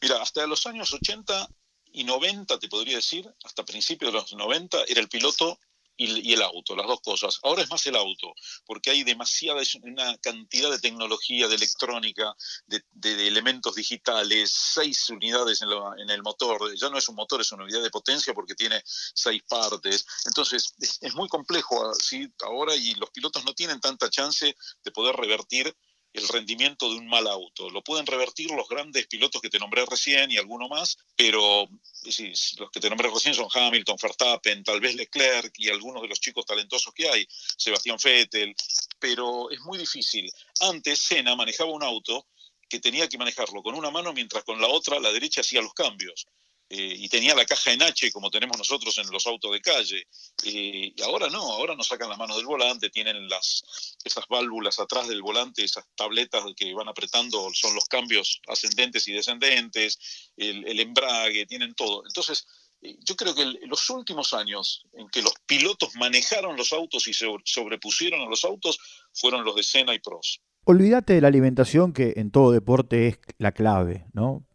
Mira, 0.00 0.20
hasta 0.22 0.46
los 0.46 0.66
años 0.66 0.92
80 0.92 1.48
y 1.92 2.04
90, 2.04 2.58
te 2.58 2.68
podría 2.68 2.96
decir, 2.96 3.28
hasta 3.44 3.64
principios 3.64 4.12
de 4.12 4.18
los 4.18 4.32
90, 4.32 4.84
era 4.88 5.00
el 5.00 5.08
piloto 5.08 5.58
y, 6.04 6.32
el 6.32 6.42
auto, 6.42 6.76
las 6.76 6.86
dos 6.86 7.00
cosas. 7.00 7.38
Ahora 7.42 7.62
es 7.62 7.70
más 7.70 7.86
el 7.86 7.96
auto, 7.96 8.34
porque 8.66 8.90
hay 8.90 9.04
demasiada, 9.04 9.62
una 9.82 10.16
cantidad 10.18 10.70
de 10.70 10.78
tecnología, 10.78 11.48
de 11.48 11.54
electrónica, 11.54 12.34
de, 12.66 12.82
elementos 13.26 13.74
digitales, 13.74 14.52
seis 14.52 15.08
unidades 15.10 15.62
en, 15.62 16.10
el 16.10 16.22
motor, 16.22 16.74
ya 16.76 16.88
no 16.90 16.98
es 16.98 17.08
un 17.08 17.16
motor, 17.16 17.40
es 17.40 17.52
una 17.52 17.64
unidad 17.64 17.82
de 17.82 17.90
potencia 17.90 18.34
porque 18.34 18.54
tiene 18.54 18.82
seis 18.84 19.42
partes. 19.48 20.04
Entonces, 20.26 20.74
es, 20.78 21.14
muy 21.14 21.28
complejo 21.28 21.90
así 21.90 22.26
ahora 22.42 22.74
y 22.74 22.94
los 22.94 23.10
pilotos 23.10 23.44
no 23.44 23.54
tienen 23.54 23.80
tanta 23.80 24.08
chance 24.10 24.54
de 24.82 24.90
poder 24.90 25.14
revertir 25.16 25.74
el 26.12 26.28
rendimiento 26.28 26.90
de 26.90 26.96
un 26.96 27.08
mal 27.08 27.26
auto. 27.26 27.70
Lo 27.70 27.82
pueden 27.82 28.06
revertir 28.06 28.50
los 28.50 28.68
grandes 28.68 29.06
pilotos 29.06 29.40
que 29.40 29.48
te 29.48 29.58
nombré 29.58 29.84
recién 29.86 30.30
y 30.30 30.36
alguno 30.36 30.68
más, 30.68 30.98
pero 31.16 31.68
los 32.04 32.70
que 32.70 32.80
te 32.80 32.88
nombré 32.88 33.10
recién 33.10 33.34
son 33.34 33.48
Hamilton, 33.52 33.96
Verstappen, 34.00 34.64
tal 34.64 34.80
vez 34.80 34.94
Leclerc 34.94 35.52
y 35.58 35.68
algunos 35.68 36.02
de 36.02 36.08
los 36.08 36.20
chicos 36.20 36.44
talentosos 36.44 36.92
que 36.92 37.08
hay, 37.08 37.26
Sebastián 37.56 37.96
Vettel, 38.02 38.54
pero 38.98 39.50
es 39.50 39.60
muy 39.60 39.78
difícil. 39.78 40.30
Antes 40.60 40.98
Senna 40.98 41.34
manejaba 41.34 41.70
un 41.72 41.82
auto 41.82 42.26
que 42.68 42.80
tenía 42.80 43.08
que 43.08 43.18
manejarlo 43.18 43.62
con 43.62 43.74
una 43.74 43.90
mano 43.90 44.12
mientras 44.12 44.44
con 44.44 44.60
la 44.60 44.68
otra, 44.68 44.98
la 44.98 45.12
derecha, 45.12 45.42
hacía 45.42 45.60
los 45.60 45.74
cambios. 45.74 46.26
Eh, 46.74 46.96
y 47.00 47.08
tenía 47.10 47.34
la 47.34 47.44
caja 47.44 47.70
en 47.70 47.82
H 47.82 48.10
como 48.12 48.30
tenemos 48.30 48.56
nosotros 48.56 48.96
en 48.96 49.06
los 49.10 49.26
autos 49.26 49.52
de 49.52 49.60
calle. 49.60 50.06
Y 50.42 51.02
ahora 51.02 51.28
no, 51.28 51.42
ahora 51.52 51.76
nos 51.76 51.88
sacan 51.88 52.08
las 52.08 52.16
manos 52.16 52.38
del 52.38 52.46
volante, 52.46 52.88
tienen 52.88 53.28
las, 53.28 53.98
esas 54.02 54.26
válvulas 54.26 54.80
atrás 54.80 55.06
del 55.06 55.20
volante, 55.20 55.62
esas 55.62 55.84
tabletas 55.94 56.42
que 56.56 56.72
van 56.72 56.88
apretando, 56.88 57.50
son 57.52 57.74
los 57.74 57.84
cambios 57.84 58.40
ascendentes 58.48 59.06
y 59.06 59.12
descendentes, 59.12 60.32
el, 60.38 60.80
embrague, 60.80 61.44
tienen 61.44 61.74
todo. 61.74 62.04
Entonces, 62.06 62.46
eh, 62.80 62.96
yo 63.06 63.16
creo 63.16 63.34
que 63.34 63.44
los 63.66 63.90
últimos 63.90 64.32
años 64.32 64.86
en 64.94 65.10
que 65.10 65.20
los 65.20 65.34
pilotos 65.44 65.94
manejaron 65.96 66.56
los 66.56 66.72
autos 66.72 67.06
y 67.06 67.12
se 67.12 67.26
sobrepusieron 67.44 68.22
a 68.22 68.30
los 68.30 68.46
autos 68.46 68.78
fueron 69.12 69.44
los 69.44 69.56
de 69.56 69.62
Senna 69.62 69.92
y 69.92 69.98
Prost. 69.98 70.40
Olvídate 70.64 71.12
de 71.12 71.20
la 71.20 71.28
alimentación 71.28 71.92
que 71.92 72.14
en 72.16 72.30
todo 72.30 72.50
deporte 72.50 73.08
es 73.08 73.18
la 73.36 73.52
clave, 73.52 74.06
¿no? 74.14 74.46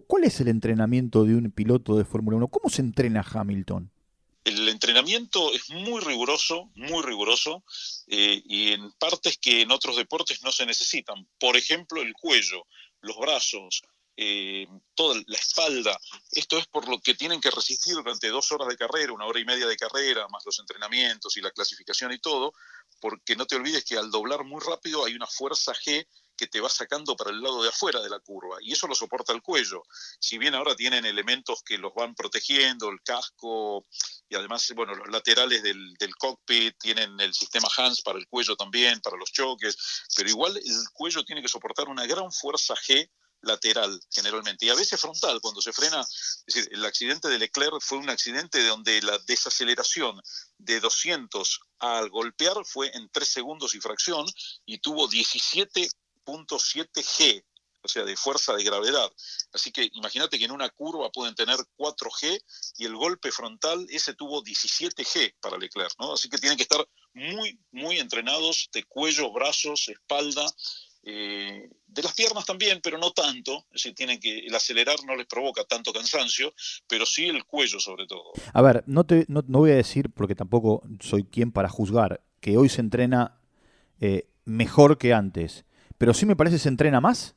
¿Cuál 0.00 0.24
es 0.24 0.40
el 0.40 0.48
entrenamiento 0.48 1.24
de 1.24 1.34
un 1.34 1.50
piloto 1.50 1.96
de 1.96 2.04
Fórmula 2.04 2.38
1? 2.38 2.48
¿Cómo 2.48 2.70
se 2.70 2.82
entrena 2.82 3.24
Hamilton? 3.28 3.90
El 4.44 4.68
entrenamiento 4.68 5.52
es 5.52 5.70
muy 5.70 6.00
riguroso, 6.00 6.70
muy 6.74 7.02
riguroso, 7.02 7.62
eh, 8.08 8.42
y 8.44 8.72
en 8.72 8.90
partes 8.92 9.38
que 9.38 9.62
en 9.62 9.70
otros 9.70 9.96
deportes 9.96 10.42
no 10.42 10.50
se 10.50 10.66
necesitan. 10.66 11.28
Por 11.38 11.56
ejemplo, 11.56 12.02
el 12.02 12.12
cuello, 12.14 12.66
los 13.02 13.16
brazos, 13.18 13.82
eh, 14.16 14.66
toda 14.94 15.20
la 15.26 15.38
espalda. 15.38 15.98
Esto 16.32 16.58
es 16.58 16.66
por 16.66 16.88
lo 16.88 17.00
que 17.00 17.14
tienen 17.14 17.40
que 17.40 17.50
resistir 17.50 17.94
durante 17.94 18.28
dos 18.28 18.50
horas 18.52 18.68
de 18.68 18.76
carrera, 18.76 19.12
una 19.12 19.26
hora 19.26 19.40
y 19.40 19.44
media 19.44 19.66
de 19.66 19.76
carrera, 19.76 20.26
más 20.28 20.44
los 20.44 20.58
entrenamientos 20.58 21.36
y 21.36 21.40
la 21.40 21.50
clasificación 21.50 22.12
y 22.12 22.18
todo, 22.18 22.52
porque 23.00 23.36
no 23.36 23.46
te 23.46 23.56
olvides 23.56 23.84
que 23.84 23.96
al 23.96 24.10
doblar 24.10 24.44
muy 24.44 24.60
rápido 24.60 25.04
hay 25.04 25.14
una 25.14 25.26
fuerza 25.26 25.72
G 25.72 26.06
que 26.36 26.46
te 26.46 26.60
va 26.60 26.68
sacando 26.68 27.16
para 27.16 27.30
el 27.30 27.40
lado 27.40 27.62
de 27.62 27.68
afuera 27.68 28.00
de 28.00 28.10
la 28.10 28.20
curva 28.20 28.58
y 28.60 28.72
eso 28.72 28.86
lo 28.86 28.94
soporta 28.94 29.32
el 29.32 29.42
cuello. 29.42 29.82
Si 30.18 30.38
bien 30.38 30.54
ahora 30.54 30.74
tienen 30.74 31.04
elementos 31.04 31.62
que 31.62 31.78
los 31.78 31.94
van 31.94 32.14
protegiendo, 32.14 32.88
el 32.88 33.02
casco 33.02 33.86
y 34.28 34.34
además, 34.34 34.70
bueno, 34.74 34.94
los 34.94 35.08
laterales 35.08 35.62
del, 35.62 35.94
del 35.94 36.14
cockpit 36.16 36.76
tienen 36.78 37.18
el 37.20 37.34
sistema 37.34 37.68
Hans 37.76 38.02
para 38.02 38.18
el 38.18 38.26
cuello 38.26 38.56
también, 38.56 39.00
para 39.00 39.16
los 39.16 39.32
choques, 39.32 39.76
pero 40.16 40.28
igual 40.28 40.56
el 40.56 40.88
cuello 40.92 41.24
tiene 41.24 41.42
que 41.42 41.48
soportar 41.48 41.88
una 41.88 42.06
gran 42.06 42.32
fuerza 42.32 42.74
G 42.74 43.08
lateral 43.42 44.00
generalmente 44.10 44.66
y 44.66 44.70
a 44.70 44.74
veces 44.74 45.00
frontal 45.00 45.40
cuando 45.40 45.60
se 45.60 45.72
frena. 45.72 46.00
Es 46.00 46.44
decir, 46.46 46.68
el 46.72 46.84
accidente 46.84 47.28
de 47.28 47.38
Leclerc 47.38 47.80
fue 47.80 47.98
un 47.98 48.08
accidente 48.08 48.64
donde 48.64 49.02
la 49.02 49.18
desaceleración 49.26 50.20
de 50.58 50.80
200 50.80 51.60
al 51.80 52.08
golpear 52.08 52.56
fue 52.64 52.90
en 52.94 53.08
3 53.10 53.28
segundos 53.28 53.74
y 53.74 53.80
fracción 53.80 54.24
y 54.64 54.78
tuvo 54.78 55.08
17 55.08 55.88
G, 56.24 57.44
o 57.82 57.88
sea, 57.88 58.04
de 58.04 58.16
fuerza 58.16 58.54
de 58.54 58.64
gravedad. 58.64 59.10
Así 59.52 59.72
que 59.72 59.88
imagínate 59.92 60.38
que 60.38 60.44
en 60.44 60.52
una 60.52 60.70
curva 60.70 61.10
pueden 61.10 61.34
tener 61.34 61.56
4G 61.76 62.40
y 62.78 62.84
el 62.84 62.96
golpe 62.96 63.32
frontal 63.32 63.86
ese 63.90 64.14
tuvo 64.14 64.42
17G 64.42 65.34
para 65.40 65.58
Leclerc, 65.58 65.92
¿no? 65.98 66.12
Así 66.12 66.28
que 66.28 66.38
tienen 66.38 66.56
que 66.56 66.62
estar 66.62 66.86
muy, 67.14 67.58
muy 67.72 67.98
entrenados 67.98 68.68
de 68.72 68.84
cuello, 68.84 69.32
brazos, 69.32 69.88
espalda, 69.88 70.46
eh, 71.04 71.68
de 71.84 72.02
las 72.02 72.14
piernas 72.14 72.46
también, 72.46 72.80
pero 72.82 72.96
no 72.98 73.10
tanto. 73.10 73.66
Es 73.72 73.82
decir, 73.82 73.94
tienen 73.94 74.20
que, 74.20 74.46
el 74.46 74.54
acelerar 74.54 74.96
no 75.04 75.16
les 75.16 75.26
provoca 75.26 75.64
tanto 75.64 75.92
cansancio, 75.92 76.54
pero 76.86 77.04
sí 77.04 77.26
el 77.26 77.44
cuello 77.44 77.80
sobre 77.80 78.06
todo. 78.06 78.32
A 78.52 78.62
ver, 78.62 78.84
no, 78.86 79.04
te, 79.04 79.26
no, 79.28 79.42
voy 79.42 79.72
a 79.72 79.76
decir, 79.76 80.10
porque 80.10 80.34
tampoco 80.34 80.82
soy 81.00 81.24
quien 81.24 81.50
para 81.50 81.68
juzgar, 81.68 82.22
que 82.40 82.56
hoy 82.56 82.68
se 82.68 82.80
entrena 82.80 83.40
eh, 84.00 84.28
mejor 84.44 84.98
que 84.98 85.12
antes, 85.12 85.64
pero 86.02 86.14
sí 86.14 86.26
me 86.26 86.34
parece 86.34 86.58
se 86.58 86.68
entrena 86.68 87.00
más. 87.00 87.36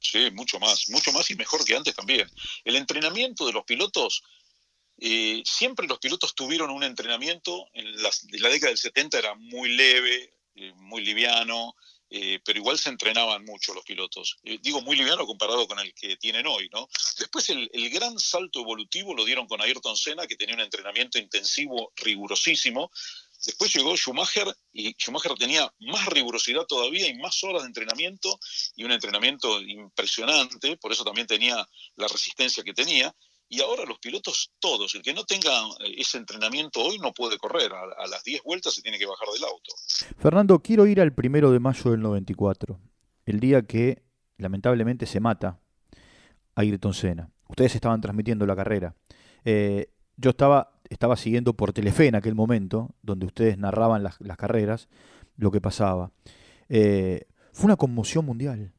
Sí, 0.00 0.28
mucho 0.32 0.58
más, 0.58 0.88
mucho 0.88 1.12
más 1.12 1.30
y 1.30 1.36
mejor 1.36 1.64
que 1.64 1.76
antes 1.76 1.94
también. 1.94 2.28
El 2.64 2.74
entrenamiento 2.74 3.46
de 3.46 3.52
los 3.52 3.62
pilotos, 3.62 4.24
eh, 4.98 5.40
siempre 5.44 5.86
los 5.86 6.00
pilotos 6.00 6.34
tuvieron 6.34 6.70
un 6.70 6.82
entrenamiento, 6.82 7.68
en 7.74 8.02
la, 8.02 8.10
década 8.48 8.70
del 8.70 8.78
70 8.78 9.20
era 9.20 9.36
muy 9.36 9.68
leve, 9.76 10.34
eh, 10.56 10.72
muy 10.78 11.04
liviano, 11.04 11.76
eh, 12.10 12.40
pero 12.44 12.58
igual 12.58 12.76
se 12.76 12.88
entrenaban 12.88 13.44
mucho 13.44 13.72
los 13.72 13.84
pilotos. 13.84 14.36
digo 14.42 14.80
muy 14.80 14.96
liviano 14.96 15.24
comparado 15.24 15.68
con 15.68 15.78
el 15.78 15.94
que 15.94 16.16
tienen 16.16 16.48
hoy, 16.48 16.68
¿no? 16.72 16.88
Después 17.20 17.48
el, 17.50 17.70
el, 17.72 17.88
gran 17.90 18.18
salto 18.18 18.62
evolutivo 18.62 19.14
lo 19.14 19.24
dieron 19.24 19.46
con 19.46 19.60
Ayrton 19.60 19.96
Senna, 19.96 20.26
que 20.26 20.34
tenía 20.34 20.56
un 20.56 20.60
entrenamiento 20.60 21.20
intensivo 21.20 21.92
rigurosísimo, 21.94 22.90
Después 23.46 23.72
llegó 23.74 23.96
Schumacher 23.96 24.48
y 24.72 24.92
Schumacher 24.94 25.34
tenía 25.38 25.72
más 25.80 26.06
rigurosidad 26.06 26.64
todavía 26.64 27.08
y 27.08 27.16
más 27.16 27.42
horas 27.44 27.62
de 27.62 27.68
entrenamiento 27.68 28.38
y 28.74 28.84
un 28.84 28.90
entrenamiento 28.90 29.60
impresionante, 29.62 30.76
por 30.78 30.92
eso 30.92 31.04
también 31.04 31.28
tenía 31.28 31.66
la 31.94 32.08
resistencia 32.08 32.64
que 32.64 32.74
tenía. 32.74 33.14
Y 33.48 33.60
ahora 33.60 33.84
los 33.84 34.00
pilotos 34.00 34.50
todos, 34.58 34.92
el 34.96 35.02
que 35.02 35.14
no 35.14 35.24
tenga 35.24 35.52
eh, 35.78 35.94
ese 35.98 36.18
entrenamiento 36.18 36.80
hoy 36.80 36.98
no 36.98 37.14
puede 37.14 37.38
correr, 37.38 37.72
a, 37.72 38.06
las 38.08 38.24
10 38.24 38.42
vueltas 38.42 38.74
se 38.74 38.82
tiene 38.82 38.98
que 38.98 39.06
bajar 39.06 39.28
del 39.32 39.44
auto. 39.44 39.72
Fernando, 40.18 40.60
quiero 40.60 40.88
ir 40.88 41.00
al 41.00 41.14
primero 41.14 41.52
de 41.52 41.60
mayo 41.60 41.92
del 41.92 42.00
94, 42.00 42.80
el 43.24 43.38
día 43.38 43.62
que 43.62 44.02
lamentablemente 44.36 45.06
se 45.06 45.20
mata 45.20 45.60
Ayrton 46.56 46.92
Senna. 46.92 47.30
Ustedes 47.48 47.76
estaban 47.76 48.00
transmitiendo 48.00 48.44
la 48.46 48.56
carrera. 48.56 48.96
Eh, 49.44 49.92
yo 50.16 50.30
estaba 50.30 50.75
estaba 50.90 51.16
siguiendo 51.16 51.54
por 51.54 51.72
Telefe 51.72 52.06
en 52.06 52.14
aquel 52.14 52.34
momento, 52.34 52.94
donde 53.02 53.26
ustedes 53.26 53.58
narraban 53.58 54.02
las, 54.02 54.18
carreras, 54.36 54.88
lo 55.36 55.50
que 55.50 55.60
pasaba. 55.60 56.12
Eh, 56.68 57.26
fue 57.52 57.66
una 57.66 57.76
conmoción 57.76 58.24
mundial. 58.24 58.72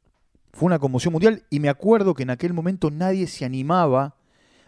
Fue 0.53 0.65
una 0.65 0.79
conmoción 0.79 1.11
mundial 1.13 1.45
y 1.49 1.59
me 1.59 1.69
acuerdo 1.69 2.13
que 2.13 2.23
en 2.23 2.29
aquel 2.29 2.53
momento 2.53 2.89
nadie 2.89 3.27
se 3.27 3.45
animaba 3.45 4.17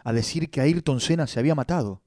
a 0.04 0.14
decir 0.14 0.50
que 0.50 0.62
Ayrton 0.62 1.02
Senna 1.02 1.28
se 1.28 1.40
había 1.40 1.56
matado. 1.56 2.02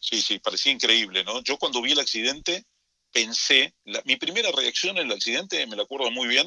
Sí, 0.00 0.20
sí, 0.20 0.38
parecía 0.38 0.72
increíble, 0.72 1.24
¿no? 1.24 1.42
Yo 1.42 1.58
cuando 1.58 1.82
vi 1.82 1.92
el 1.92 1.98
accidente 1.98 2.64
pensé, 3.12 3.74
mi 4.04 4.16
primera 4.16 4.50
reacción 4.52 4.98
en 4.98 5.06
el 5.06 5.12
accidente, 5.12 5.66
me 5.66 5.76
la 5.76 5.84
acuerdo 5.84 6.10
muy 6.10 6.28
bien, 6.28 6.46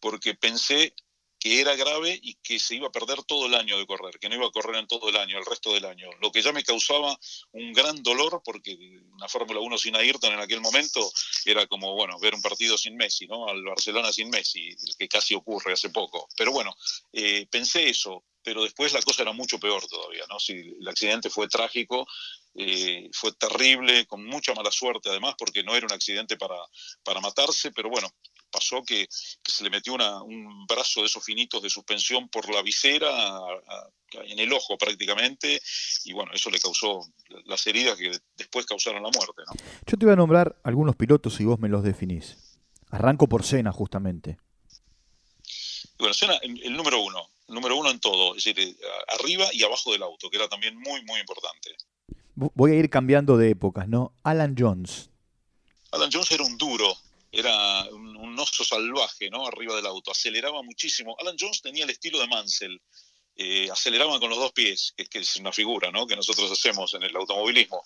porque 0.00 0.34
pensé 0.34 0.94
que 1.40 1.60
era 1.60 1.74
grave 1.74 2.20
y 2.22 2.34
que 2.34 2.58
se 2.58 2.74
iba 2.74 2.88
a 2.88 2.92
perder 2.92 3.22
todo 3.24 3.46
el 3.46 3.54
año 3.54 3.78
de 3.78 3.86
correr, 3.86 4.18
que 4.20 4.28
no 4.28 4.34
iba 4.34 4.46
a 4.46 4.50
correr 4.50 4.76
en 4.76 4.86
todo 4.86 5.08
el 5.08 5.16
año, 5.16 5.38
el 5.38 5.46
resto 5.46 5.72
del 5.72 5.86
año. 5.86 6.10
Lo 6.20 6.30
que 6.30 6.42
ya 6.42 6.52
me 6.52 6.62
causaba 6.62 7.18
un 7.52 7.72
gran 7.72 8.02
dolor 8.02 8.42
porque 8.44 8.76
una 9.14 9.26
Fórmula 9.26 9.60
1 9.60 9.78
sin 9.78 9.96
Ayrton 9.96 10.34
en 10.34 10.40
aquel 10.40 10.60
momento 10.60 11.10
era 11.46 11.66
como, 11.66 11.94
bueno, 11.94 12.20
ver 12.20 12.34
un 12.34 12.42
partido 12.42 12.76
sin 12.76 12.94
Messi, 12.94 13.26
¿no? 13.26 13.48
Al 13.48 13.64
Barcelona 13.64 14.12
sin 14.12 14.28
Messi, 14.28 14.76
que 14.98 15.08
casi 15.08 15.34
ocurre 15.34 15.72
hace 15.72 15.88
poco. 15.88 16.28
Pero 16.36 16.52
bueno, 16.52 16.76
eh, 17.12 17.46
pensé 17.50 17.88
eso, 17.88 18.22
pero 18.42 18.62
después 18.62 18.92
la 18.92 19.02
cosa 19.02 19.22
era 19.22 19.32
mucho 19.32 19.58
peor 19.58 19.86
todavía, 19.86 20.24
¿no? 20.28 20.38
Si 20.38 20.52
el 20.52 20.88
accidente 20.88 21.30
fue 21.30 21.48
trágico, 21.48 22.06
eh, 22.54 23.08
fue 23.12 23.32
terrible, 23.32 24.06
con 24.06 24.24
mucha 24.24 24.54
mala 24.54 24.70
suerte 24.70 25.08
además, 25.08 25.34
porque 25.38 25.62
no 25.62 25.74
era 25.76 25.86
un 25.86 25.92
accidente 25.92 26.36
para, 26.36 26.56
para 27.02 27.20
matarse, 27.20 27.70
pero 27.72 27.88
bueno, 27.90 28.08
pasó 28.50 28.82
que, 28.82 29.08
se 29.10 29.64
le 29.64 29.70
metió 29.70 29.94
un 29.94 30.66
brazo 30.66 31.00
de 31.00 31.06
esos 31.06 31.24
finitos 31.24 31.62
de 31.62 31.70
suspensión 31.70 32.28
por 32.28 32.52
la 32.52 32.62
visera, 32.62 33.10
en 34.12 34.38
el 34.38 34.52
ojo 34.52 34.76
prácticamente, 34.76 35.60
y 36.04 36.12
bueno, 36.12 36.32
eso 36.32 36.50
le 36.50 36.58
causó 36.58 37.00
las 37.46 37.66
heridas 37.66 37.96
que 37.96 38.18
después 38.36 38.66
causaron 38.66 39.02
la 39.02 39.10
muerte. 39.10 39.42
Yo 39.86 39.96
te 39.96 40.06
voy 40.06 40.12
a 40.12 40.16
nombrar 40.16 40.56
algunos 40.64 40.96
pilotos 40.96 41.40
y 41.40 41.44
vos 41.44 41.58
me 41.58 41.68
los 41.68 41.82
definís. 41.82 42.58
Arranco 42.90 43.28
por 43.28 43.44
Cena, 43.44 43.72
justamente. 43.72 44.38
Bueno, 45.98 46.14
Cena, 46.14 46.34
el 46.42 46.76
número 46.76 47.00
uno, 47.02 47.30
el 47.50 47.54
número 47.54 47.76
uno 47.76 47.90
en 47.90 47.98
todo, 47.98 48.36
es 48.36 48.44
decir, 48.44 48.58
eh, 48.60 48.76
arriba 49.18 49.46
y 49.52 49.64
abajo 49.64 49.92
del 49.92 50.02
auto, 50.04 50.30
que 50.30 50.36
era 50.36 50.48
también 50.48 50.78
muy, 50.78 51.04
muy 51.04 51.18
importante. 51.18 51.76
Voy 52.36 52.70
a 52.70 52.74
ir 52.76 52.88
cambiando 52.88 53.36
de 53.36 53.50
épocas, 53.50 53.88
¿no? 53.88 54.14
Alan 54.22 54.54
Jones. 54.56 55.10
Alan 55.90 56.10
Jones 56.12 56.30
era 56.30 56.44
un 56.44 56.56
duro, 56.56 56.96
era 57.30 57.84
un, 57.92 58.38
oso 58.38 58.64
salvaje, 58.64 59.28
¿no? 59.28 59.46
Arriba 59.46 59.76
del 59.76 59.86
auto, 59.86 60.10
aceleraba 60.10 60.62
muchísimo. 60.62 61.14
Alan 61.20 61.36
Jones 61.38 61.60
tenía 61.60 61.84
el 61.84 61.90
estilo 61.90 62.18
de 62.18 62.26
Mansell, 62.26 62.80
eh, 63.36 63.68
aceleraba 63.70 64.18
con 64.18 64.30
los 64.30 64.38
dos 64.38 64.52
pies, 64.52 64.94
que, 64.96 65.04
que, 65.06 65.18
es 65.18 65.36
una 65.36 65.52
figura, 65.52 65.90
¿no? 65.90 66.06
Que 66.06 66.16
nosotros 66.16 66.50
hacemos 66.50 66.94
en 66.94 67.02
el 67.02 67.14
automovilismo 67.14 67.84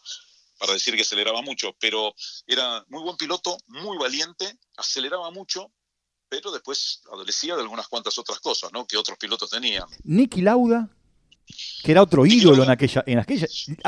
para 0.58 0.72
decir 0.72 0.94
que 0.94 1.02
aceleraba 1.02 1.42
mucho, 1.42 1.74
pero 1.80 2.14
era 2.46 2.84
muy 2.88 3.02
buen 3.02 3.16
piloto, 3.16 3.58
muy 3.66 3.98
valiente, 3.98 4.58
aceleraba 4.76 5.30
mucho, 5.30 5.72
pero 6.28 6.50
después 6.52 7.02
adolecía 7.12 7.54
de 7.54 7.62
algunas 7.62 7.88
cuantas 7.88 8.18
otras 8.18 8.40
cosas, 8.40 8.72
¿no? 8.72 8.86
Que 8.86 8.96
otros 8.96 9.18
pilotos 9.18 9.50
tenían. 9.50 9.84
Nicky 10.04 10.42
Lauda, 10.42 10.88
que 11.82 11.92
era 11.92 12.02
otro 12.02 12.24
ídolo 12.26 12.62
en 12.62 12.70
aquella, 12.70 13.04
en 13.06 13.18
aquella. 13.18 13.46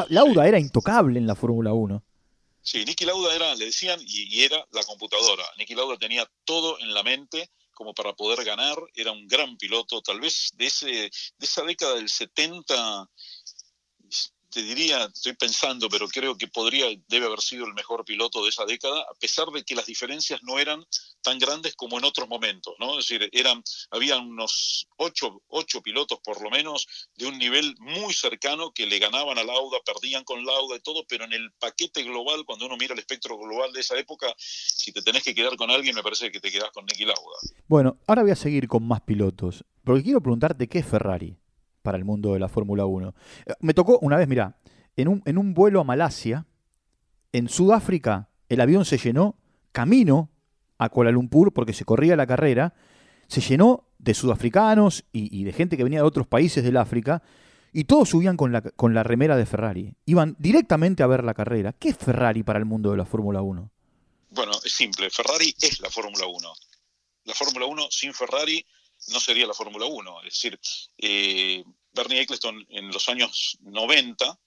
Lauda 0.08 0.46
era 0.46 0.58
intocable 0.58 1.18
en 1.18 1.26
la 1.26 1.34
Fórmula 1.34 1.72
1. 1.72 2.04
Sí, 2.66 2.84
Nicky 2.84 3.04
Lauda 3.04 3.32
era, 3.32 3.54
le 3.54 3.66
decían, 3.66 4.00
y, 4.04 4.42
era 4.42 4.66
la 4.72 4.82
computadora. 4.82 5.44
Nicky 5.56 5.76
Lauda 5.76 5.96
tenía 5.98 6.28
todo 6.44 6.76
en 6.80 6.92
la 6.92 7.04
mente 7.04 7.48
como 7.72 7.94
para 7.94 8.12
poder 8.14 8.44
ganar, 8.44 8.76
era 8.94 9.12
un 9.12 9.28
gran 9.28 9.56
piloto, 9.56 10.02
tal 10.02 10.18
vez 10.18 10.50
de, 10.54 10.66
ese, 10.66 10.86
de 10.86 11.10
esa 11.38 11.62
década 11.62 11.94
del 11.94 12.08
70 12.08 13.08
te 14.56 14.62
diría, 14.62 15.04
estoy 15.04 15.34
pensando, 15.34 15.86
pero 15.90 16.08
creo 16.08 16.34
que 16.38 16.48
podría, 16.48 16.86
debe 17.08 17.26
haber 17.26 17.42
sido 17.42 17.66
el 17.66 17.74
mejor 17.74 18.06
piloto 18.06 18.42
de 18.42 18.48
esa 18.48 18.64
década, 18.64 19.02
a 19.02 19.12
pesar 19.20 19.48
de 19.48 19.62
que 19.64 19.74
las 19.74 19.84
diferencias 19.84 20.42
no 20.44 20.58
eran 20.58 20.82
tan 21.20 21.38
grandes 21.38 21.74
como 21.74 21.98
en 21.98 22.06
otros 22.06 22.26
momentos, 22.26 22.74
¿no? 22.78 22.98
Es 22.98 23.06
decir, 23.06 23.28
eran, 23.32 23.62
había 23.90 24.16
unos 24.16 24.88
ocho, 24.96 25.42
ocho 25.48 25.82
pilotos 25.82 26.20
por 26.24 26.40
lo 26.40 26.48
menos 26.48 26.86
de 27.16 27.26
un 27.26 27.36
nivel 27.36 27.74
muy 27.80 28.14
cercano 28.14 28.72
que 28.72 28.86
le 28.86 28.98
ganaban 28.98 29.36
a 29.36 29.44
Lauda, 29.44 29.76
perdían 29.84 30.24
con 30.24 30.42
Lauda 30.46 30.76
y 30.76 30.80
todo, 30.80 31.04
pero 31.06 31.26
en 31.26 31.34
el 31.34 31.52
paquete 31.58 32.02
global, 32.04 32.46
cuando 32.46 32.64
uno 32.64 32.78
mira 32.78 32.94
el 32.94 33.00
espectro 33.00 33.36
global 33.36 33.74
de 33.74 33.80
esa 33.80 33.98
época, 33.98 34.32
si 34.38 34.90
te 34.90 35.02
tenés 35.02 35.22
que 35.22 35.34
quedar 35.34 35.54
con 35.58 35.70
alguien, 35.70 35.94
me 35.94 36.02
parece 36.02 36.32
que 36.32 36.40
te 36.40 36.50
quedás 36.50 36.70
con 36.70 36.86
Nicky 36.86 37.04
Lauda. 37.04 37.36
Bueno, 37.68 37.98
ahora 38.06 38.22
voy 38.22 38.30
a 38.30 38.36
seguir 38.36 38.68
con 38.68 38.88
más 38.88 39.02
pilotos, 39.02 39.66
porque 39.84 40.02
quiero 40.02 40.22
preguntarte 40.22 40.66
qué 40.66 40.78
es 40.78 40.86
Ferrari 40.86 41.36
para 41.86 41.96
el 41.96 42.04
mundo 42.04 42.32
de 42.32 42.40
la 42.40 42.48
Fórmula 42.48 42.84
1. 42.84 43.14
Eh, 43.46 43.52
me 43.60 43.72
tocó 43.72 44.00
una 44.00 44.16
vez, 44.16 44.26
mira, 44.26 44.58
en 44.96 45.06
un, 45.06 45.22
en 45.24 45.38
un 45.38 45.54
vuelo 45.54 45.80
a 45.80 45.84
Malasia, 45.84 46.44
en 47.32 47.48
Sudáfrica, 47.48 48.28
el 48.48 48.60
avión 48.60 48.84
se 48.84 48.98
llenó 48.98 49.38
camino 49.70 50.30
a 50.78 50.88
Kuala 50.88 51.12
Lumpur 51.12 51.52
porque 51.52 51.72
se 51.72 51.84
corría 51.84 52.16
la 52.16 52.26
carrera, 52.26 52.74
se 53.28 53.40
llenó 53.40 53.84
de 53.98 54.14
sudafricanos 54.14 55.04
y, 55.12 55.44
de 55.44 55.52
gente 55.52 55.76
que 55.76 55.84
venía 55.84 56.00
de 56.00 56.06
otros 56.06 56.26
países 56.26 56.64
del 56.64 56.76
África, 56.76 57.22
y 57.72 57.84
todos 57.84 58.08
subían 58.08 58.36
con 58.36 58.50
la, 58.50 58.62
con 58.62 58.94
la 58.94 59.04
remera 59.04 59.36
de 59.36 59.46
Ferrari. 59.46 59.94
Iban 60.06 60.34
directamente 60.38 61.02
a 61.02 61.06
ver 61.06 61.22
la 61.22 61.34
carrera. 61.34 61.72
¿Qué 61.72 61.90
es 61.90 61.96
Ferrari 61.96 62.42
para 62.42 62.58
el 62.58 62.64
mundo 62.64 62.90
de 62.90 62.96
la 62.96 63.04
Fórmula 63.04 63.42
1? 63.42 63.70
Bueno, 64.30 64.52
es 64.64 64.72
simple. 64.72 65.10
Ferrari 65.10 65.54
es 65.60 65.80
la 65.80 65.90
Fórmula 65.90 66.26
1. 66.26 66.52
La 67.24 67.34
Fórmula 67.34 67.66
1 67.66 67.86
sin 67.90 68.12
Ferrari 68.12 68.64
no 69.08 69.20
sería 69.20 69.46
la 69.46 69.54
Fórmula 69.54 69.86
1. 69.86 70.22
Es 70.22 70.34
decir, 70.34 70.60
eh, 70.98 71.64
Bernie 71.92 72.20
Eccleston 72.20 72.66
en 72.70 72.88
los 72.88 73.08
años 73.08 73.58
90 73.60 74.38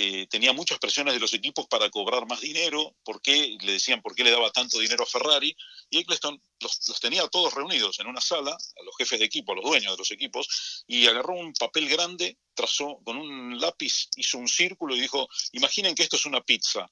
eh, 0.00 0.26
tenía 0.28 0.52
muchas 0.52 0.78
presiones 0.78 1.14
de 1.14 1.20
los 1.20 1.34
equipos 1.34 1.66
para 1.66 1.90
cobrar 1.90 2.26
más 2.26 2.40
dinero, 2.40 2.94
porque 3.02 3.56
le 3.60 3.72
decían 3.72 4.00
por 4.00 4.14
qué 4.14 4.22
le 4.22 4.30
daba 4.30 4.52
tanto 4.52 4.78
dinero 4.78 5.02
a 5.02 5.06
Ferrari, 5.06 5.56
y 5.90 5.98
Eccleston 5.98 6.40
los, 6.60 6.88
los, 6.88 7.00
tenía 7.00 7.26
todos 7.26 7.52
reunidos 7.54 7.98
en 7.98 8.06
una 8.06 8.20
sala, 8.20 8.52
a 8.52 8.82
los 8.84 8.96
jefes 8.96 9.18
de 9.18 9.24
equipo, 9.24 9.52
a 9.52 9.56
los 9.56 9.64
dueños 9.64 9.92
de 9.92 9.98
los 9.98 10.10
equipos, 10.12 10.84
y 10.86 11.06
agarró 11.06 11.34
un 11.34 11.52
papel 11.52 11.88
grande, 11.88 12.38
trazó 12.54 13.00
con 13.02 13.16
un 13.16 13.60
lápiz, 13.60 14.08
hizo 14.14 14.38
un 14.38 14.46
círculo 14.46 14.94
y 14.94 15.00
dijo, 15.00 15.28
imaginen 15.52 15.96
que 15.96 16.04
esto 16.04 16.14
es 16.14 16.26
una 16.26 16.42
pizza. 16.42 16.88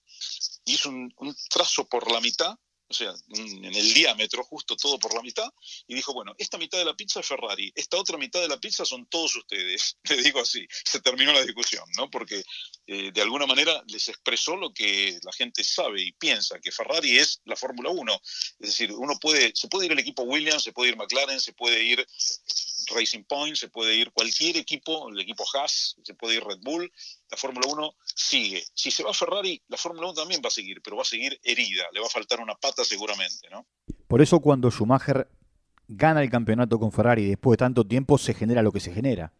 Hizo 0.64 0.88
un, 0.88 1.12
un 1.19 1.37
trazo 1.49 1.87
por 1.87 2.11
la 2.11 2.21
mitad 2.21 2.57
o 2.88 2.94
sea, 2.94 3.12
en 3.31 3.75
el 3.75 3.94
diámetro, 3.94 4.44
justo 4.44 4.77
todo 4.77 4.99
por 4.99 5.12
la 5.14 5.22
mitad, 5.22 5.49
y 5.88 5.94
dijo, 5.94 6.12
bueno, 6.12 6.35
esta 6.38 6.57
mitad 6.57 6.79
de 6.79 6.85
la 6.85 6.94
pizza 6.94 7.20
es 7.20 7.27
Ferrari, 7.27 7.72
esta 7.75 7.96
otra 7.96 8.16
mitad 8.16 8.40
de 8.40 8.49
la 8.49 8.59
pizza 8.59 8.85
son 8.85 9.07
todos 9.07 9.35
ustedes. 9.37 9.96
Le 10.09 10.22
digo 10.22 10.40
así, 10.40 10.66
se 10.85 11.01
terminó 11.01 11.33
la 11.33 11.42
discusión, 11.42 11.85
¿no? 11.96 12.09
Porque 12.11 12.44
eh, 12.87 13.11
de 13.12 13.22
alguna 13.22 13.46
manera 13.46 13.83
les 13.88 14.09
expresó 14.09 14.57
lo 14.57 14.72
que 14.72 15.18
la 15.22 15.33
gente 15.33 15.64
sabe 15.64 16.03
y 16.03 16.12
piensa, 16.12 16.61
que 16.61 16.70
Ferrari 16.70 17.18
es 17.18 17.40
la 17.44 17.57
Fórmula 17.57 17.90
1. 17.90 18.20
Es 18.61 18.68
decir, 18.68 18.92
uno 18.92 19.18
puede, 19.20 19.53
se 19.55 19.68
puede 19.68 19.87
ir 19.87 19.92
el 19.92 19.99
equipo 19.99 20.22
Williams, 20.22 20.62
se 20.62 20.72
puede 20.72 20.90
ir 20.90 20.96
McLaren, 20.96 21.40
se 21.40 21.53
puede 21.55 21.83
ir 21.83 22.07
Racing 22.88 23.25
Point, 23.25 23.57
se 23.57 23.68
puede 23.68 23.94
ir 23.94 24.12
cualquier 24.12 24.57
equipo, 24.57 25.09
el 25.09 25.18
equipo 25.20 25.44
Haas, 25.55 25.96
se 26.03 26.14
puede 26.14 26.37
ir 26.37 26.44
Red 26.44 26.61
Bull, 26.62 26.90
la 27.31 27.37
Fórmula 27.37 27.66
1 27.68 27.94
sigue. 28.14 28.64
Si 28.75 28.90
se 28.90 29.03
va 29.03 29.12
Ferrari, 29.12 29.61
la 29.68 29.77
Fórmula 29.77 30.09
1 30.09 30.14
también 30.14 30.40
va 30.44 30.49
a 30.49 30.51
seguir, 30.51 30.81
pero 30.83 30.96
va 30.96 31.03
a 31.03 31.07
seguir 31.07 31.38
herida, 31.42 31.85
le 31.92 32.01
va 32.01 32.07
a 32.07 32.11
faltar 32.11 32.40
una 32.40 32.55
pata 32.55 32.85
seguramente, 32.85 33.49
¿no? 33.51 33.66
Por 34.07 34.22
eso 34.22 34.40
cuando 34.40 34.70
Schumacher 34.70 35.29
gana 35.88 36.22
el 36.22 36.31
campeonato 36.31 36.79
con 36.79 36.92
Ferrari 36.92 37.27
después 37.27 37.57
de 37.57 37.64
tanto 37.64 37.87
tiempo 37.87 38.18
se 38.18 38.35
genera 38.35 38.62
lo 38.62 38.72
que 38.72 38.81
se 38.81 38.92
genera. 38.92 39.33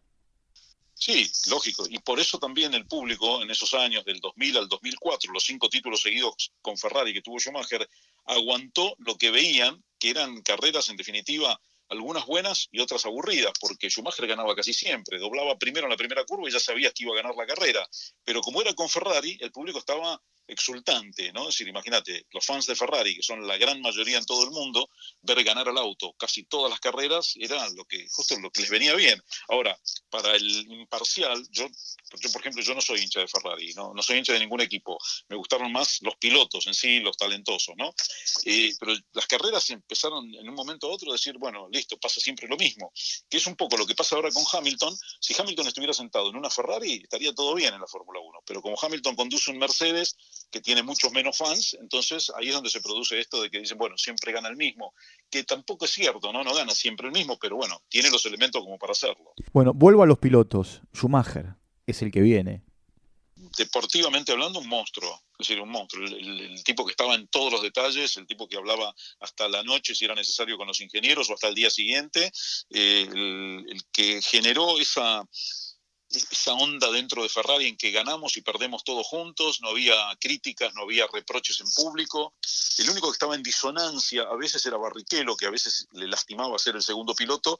Sí, 0.99 1.29
lógico. 1.49 1.85
Y 1.87 1.99
por 1.99 2.19
eso 2.19 2.39
también 2.39 2.73
el 2.73 2.87
público 2.87 3.43
en 3.43 3.51
esos 3.51 3.73
años, 3.75 4.03
del 4.03 4.19
2000 4.19 4.57
al 4.57 4.67
2004, 4.67 5.31
los 5.31 5.43
cinco 5.43 5.69
títulos 5.69 6.01
seguidos 6.01 6.51
con 6.61 6.75
Ferrari 6.75 7.13
que 7.13 7.21
tuvo 7.21 7.39
Schumacher, 7.39 7.87
aguantó 8.25 8.95
lo 8.97 9.15
que 9.15 9.29
veían, 9.29 9.83
que 9.99 10.09
eran 10.09 10.41
carreras 10.41 10.89
en 10.89 10.97
definitiva 10.97 11.59
algunas 11.89 12.25
buenas 12.25 12.67
y 12.71 12.79
otras 12.79 13.05
aburridas, 13.05 13.53
porque 13.59 13.89
Schumacher 13.89 14.27
ganaba 14.27 14.55
casi 14.55 14.73
siempre, 14.73 15.19
doblaba 15.19 15.57
primero 15.57 15.85
en 15.85 15.91
la 15.91 15.97
primera 15.97 16.25
curva 16.25 16.49
y 16.49 16.51
ya 16.51 16.59
sabía 16.59 16.91
que 16.91 17.03
iba 17.03 17.13
a 17.13 17.17
ganar 17.17 17.35
la 17.35 17.45
carrera, 17.45 17.87
pero 18.23 18.41
como 18.41 18.61
era 18.61 18.73
con 18.73 18.89
Ferrari, 18.89 19.37
el 19.41 19.51
público 19.51 19.79
estaba 19.79 20.21
exultante, 20.47 21.31
¿no? 21.33 21.49
Es 21.49 21.55
decir, 21.55 21.67
imagínate, 21.67 22.25
los 22.31 22.45
fans 22.45 22.65
de 22.65 22.75
Ferrari, 22.75 23.15
que 23.15 23.23
son 23.23 23.45
la 23.47 23.57
gran 23.57 23.81
mayoría 23.81 24.17
en 24.17 24.25
todo 24.25 24.43
el 24.43 24.51
mundo, 24.51 24.89
ver 25.21 25.43
ganar 25.43 25.67
al 25.67 25.77
auto 25.77 26.13
casi 26.17 26.43
todas 26.43 26.69
las 26.69 26.79
carreras 26.79 27.33
era 27.35 27.67
lo 27.69 27.85
que, 27.85 28.07
justo 28.09 28.37
lo 28.39 28.49
que 28.51 28.61
les 28.61 28.69
venía 28.69 28.95
bien. 28.95 29.21
Ahora, 29.49 29.77
para 30.09 30.35
el 30.35 30.71
imparcial, 30.71 31.45
yo, 31.51 31.67
yo 32.21 32.31
por 32.31 32.41
ejemplo, 32.41 32.63
yo 32.63 32.73
no 32.73 32.81
soy 32.81 33.01
hincha 33.01 33.19
de 33.19 33.27
Ferrari, 33.27 33.73
¿no? 33.73 33.93
no 33.93 34.01
soy 34.01 34.17
hincha 34.17 34.33
de 34.33 34.39
ningún 34.39 34.61
equipo, 34.61 34.97
me 35.29 35.35
gustaron 35.35 35.71
más 35.71 36.01
los 36.01 36.15
pilotos 36.15 36.67
en 36.67 36.73
sí, 36.73 36.99
los 36.99 37.17
talentosos, 37.17 37.75
¿no? 37.77 37.93
Eh, 38.45 38.73
pero 38.79 38.93
las 39.13 39.27
carreras 39.27 39.69
empezaron 39.69 40.33
en 40.33 40.47
un 40.47 40.55
momento 40.55 40.87
u 40.87 40.91
otro 40.91 41.09
a 41.11 41.13
decir, 41.13 41.37
bueno, 41.37 41.67
listo, 41.71 41.97
pasa 41.97 42.19
siempre 42.19 42.47
lo 42.47 42.57
mismo, 42.57 42.91
que 43.29 43.37
es 43.37 43.47
un 43.47 43.55
poco 43.55 43.77
lo 43.77 43.85
que 43.85 43.95
pasa 43.95 44.15
ahora 44.15 44.31
con 44.31 44.43
Hamilton. 44.51 44.95
Si 45.19 45.35
Hamilton 45.37 45.67
estuviera 45.67 45.93
sentado 45.93 46.29
en 46.29 46.35
una 46.35 46.49
Ferrari, 46.49 47.01
estaría 47.03 47.33
todo 47.33 47.55
bien 47.55 47.73
en 47.73 47.81
la 47.81 47.87
Fórmula 47.87 48.19
1, 48.19 48.39
pero 48.45 48.61
como 48.61 48.77
Hamilton 48.81 49.15
conduce 49.15 49.51
un 49.51 49.57
Mercedes, 49.57 50.15
que 50.49 50.61
tiene 50.61 50.83
muchos 50.83 51.11
menos 51.11 51.37
fans, 51.37 51.77
entonces 51.79 52.31
ahí 52.35 52.47
es 52.49 52.53
donde 52.53 52.69
se 52.69 52.81
produce 52.81 53.19
esto 53.19 53.41
de 53.41 53.49
que 53.49 53.59
dicen, 53.59 53.77
bueno, 53.77 53.97
siempre 53.97 54.31
gana 54.31 54.49
el 54.49 54.55
mismo, 54.55 54.93
que 55.29 55.43
tampoco 55.43 55.85
es 55.85 55.91
cierto, 55.91 56.31
¿no? 56.31 56.43
No 56.43 56.53
gana 56.53 56.73
siempre 56.73 57.07
el 57.07 57.13
mismo, 57.13 57.37
pero 57.37 57.57
bueno, 57.57 57.81
tiene 57.89 58.09
los 58.09 58.25
elementos 58.25 58.61
como 58.61 58.77
para 58.77 58.91
hacerlo. 58.91 59.33
Bueno, 59.53 59.73
vuelvo 59.73 60.03
a 60.03 60.05
los 60.05 60.19
pilotos. 60.19 60.81
Schumacher 60.95 61.55
es 61.85 62.01
el 62.01 62.11
que 62.11 62.21
viene. 62.21 62.63
Deportivamente 63.57 64.31
hablando, 64.31 64.59
un 64.59 64.67
monstruo, 64.67 65.21
es 65.39 65.47
decir, 65.47 65.61
un 65.61 65.69
monstruo, 65.69 66.05
el, 66.05 66.63
tipo 66.63 66.85
que 66.85 66.91
estaba 66.91 67.15
en 67.15 67.27
todos 67.27 67.51
los 67.51 67.61
detalles, 67.61 68.17
el 68.17 68.25
tipo 68.25 68.47
que 68.47 68.57
hablaba 68.57 68.93
hasta 69.19 69.47
la 69.47 69.63
noche 69.63 69.95
si 69.95 70.05
era 70.05 70.15
necesario 70.15 70.57
con 70.57 70.67
los 70.67 70.81
ingenieros 70.81 71.29
o 71.29 71.33
hasta 71.33 71.47
el 71.47 71.55
día 71.55 71.69
siguiente, 71.69 72.31
eh, 72.71 73.07
el 73.11 73.83
que 73.91 74.21
generó 74.21 74.79
esa 74.79 75.23
esa 76.09 76.53
onda 76.53 76.89
dentro 76.91 77.21
de 77.21 77.29
Ferrari 77.29 77.67
en 77.67 77.77
que 77.77 77.91
ganamos 77.91 78.37
y 78.37 78.41
perdemos 78.41 78.83
todos 78.83 79.05
juntos, 79.07 79.59
no 79.61 79.69
había 79.69 79.95
críticas, 80.19 80.73
no 80.73 80.83
había 80.83 81.07
reproches 81.11 81.59
en 81.59 81.69
público. 81.71 82.33
El 82.77 82.89
único 82.89 83.07
que 83.07 83.13
estaba 83.13 83.35
en 83.35 83.43
disonancia 83.43 84.23
a 84.23 84.35
veces 84.35 84.65
era 84.65 84.77
Barrichello, 84.77 85.35
que 85.35 85.45
a 85.45 85.49
veces 85.49 85.87
le 85.91 86.07
lastimaba 86.07 86.57
ser 86.59 86.75
el 86.75 86.83
segundo 86.83 87.13
piloto, 87.13 87.59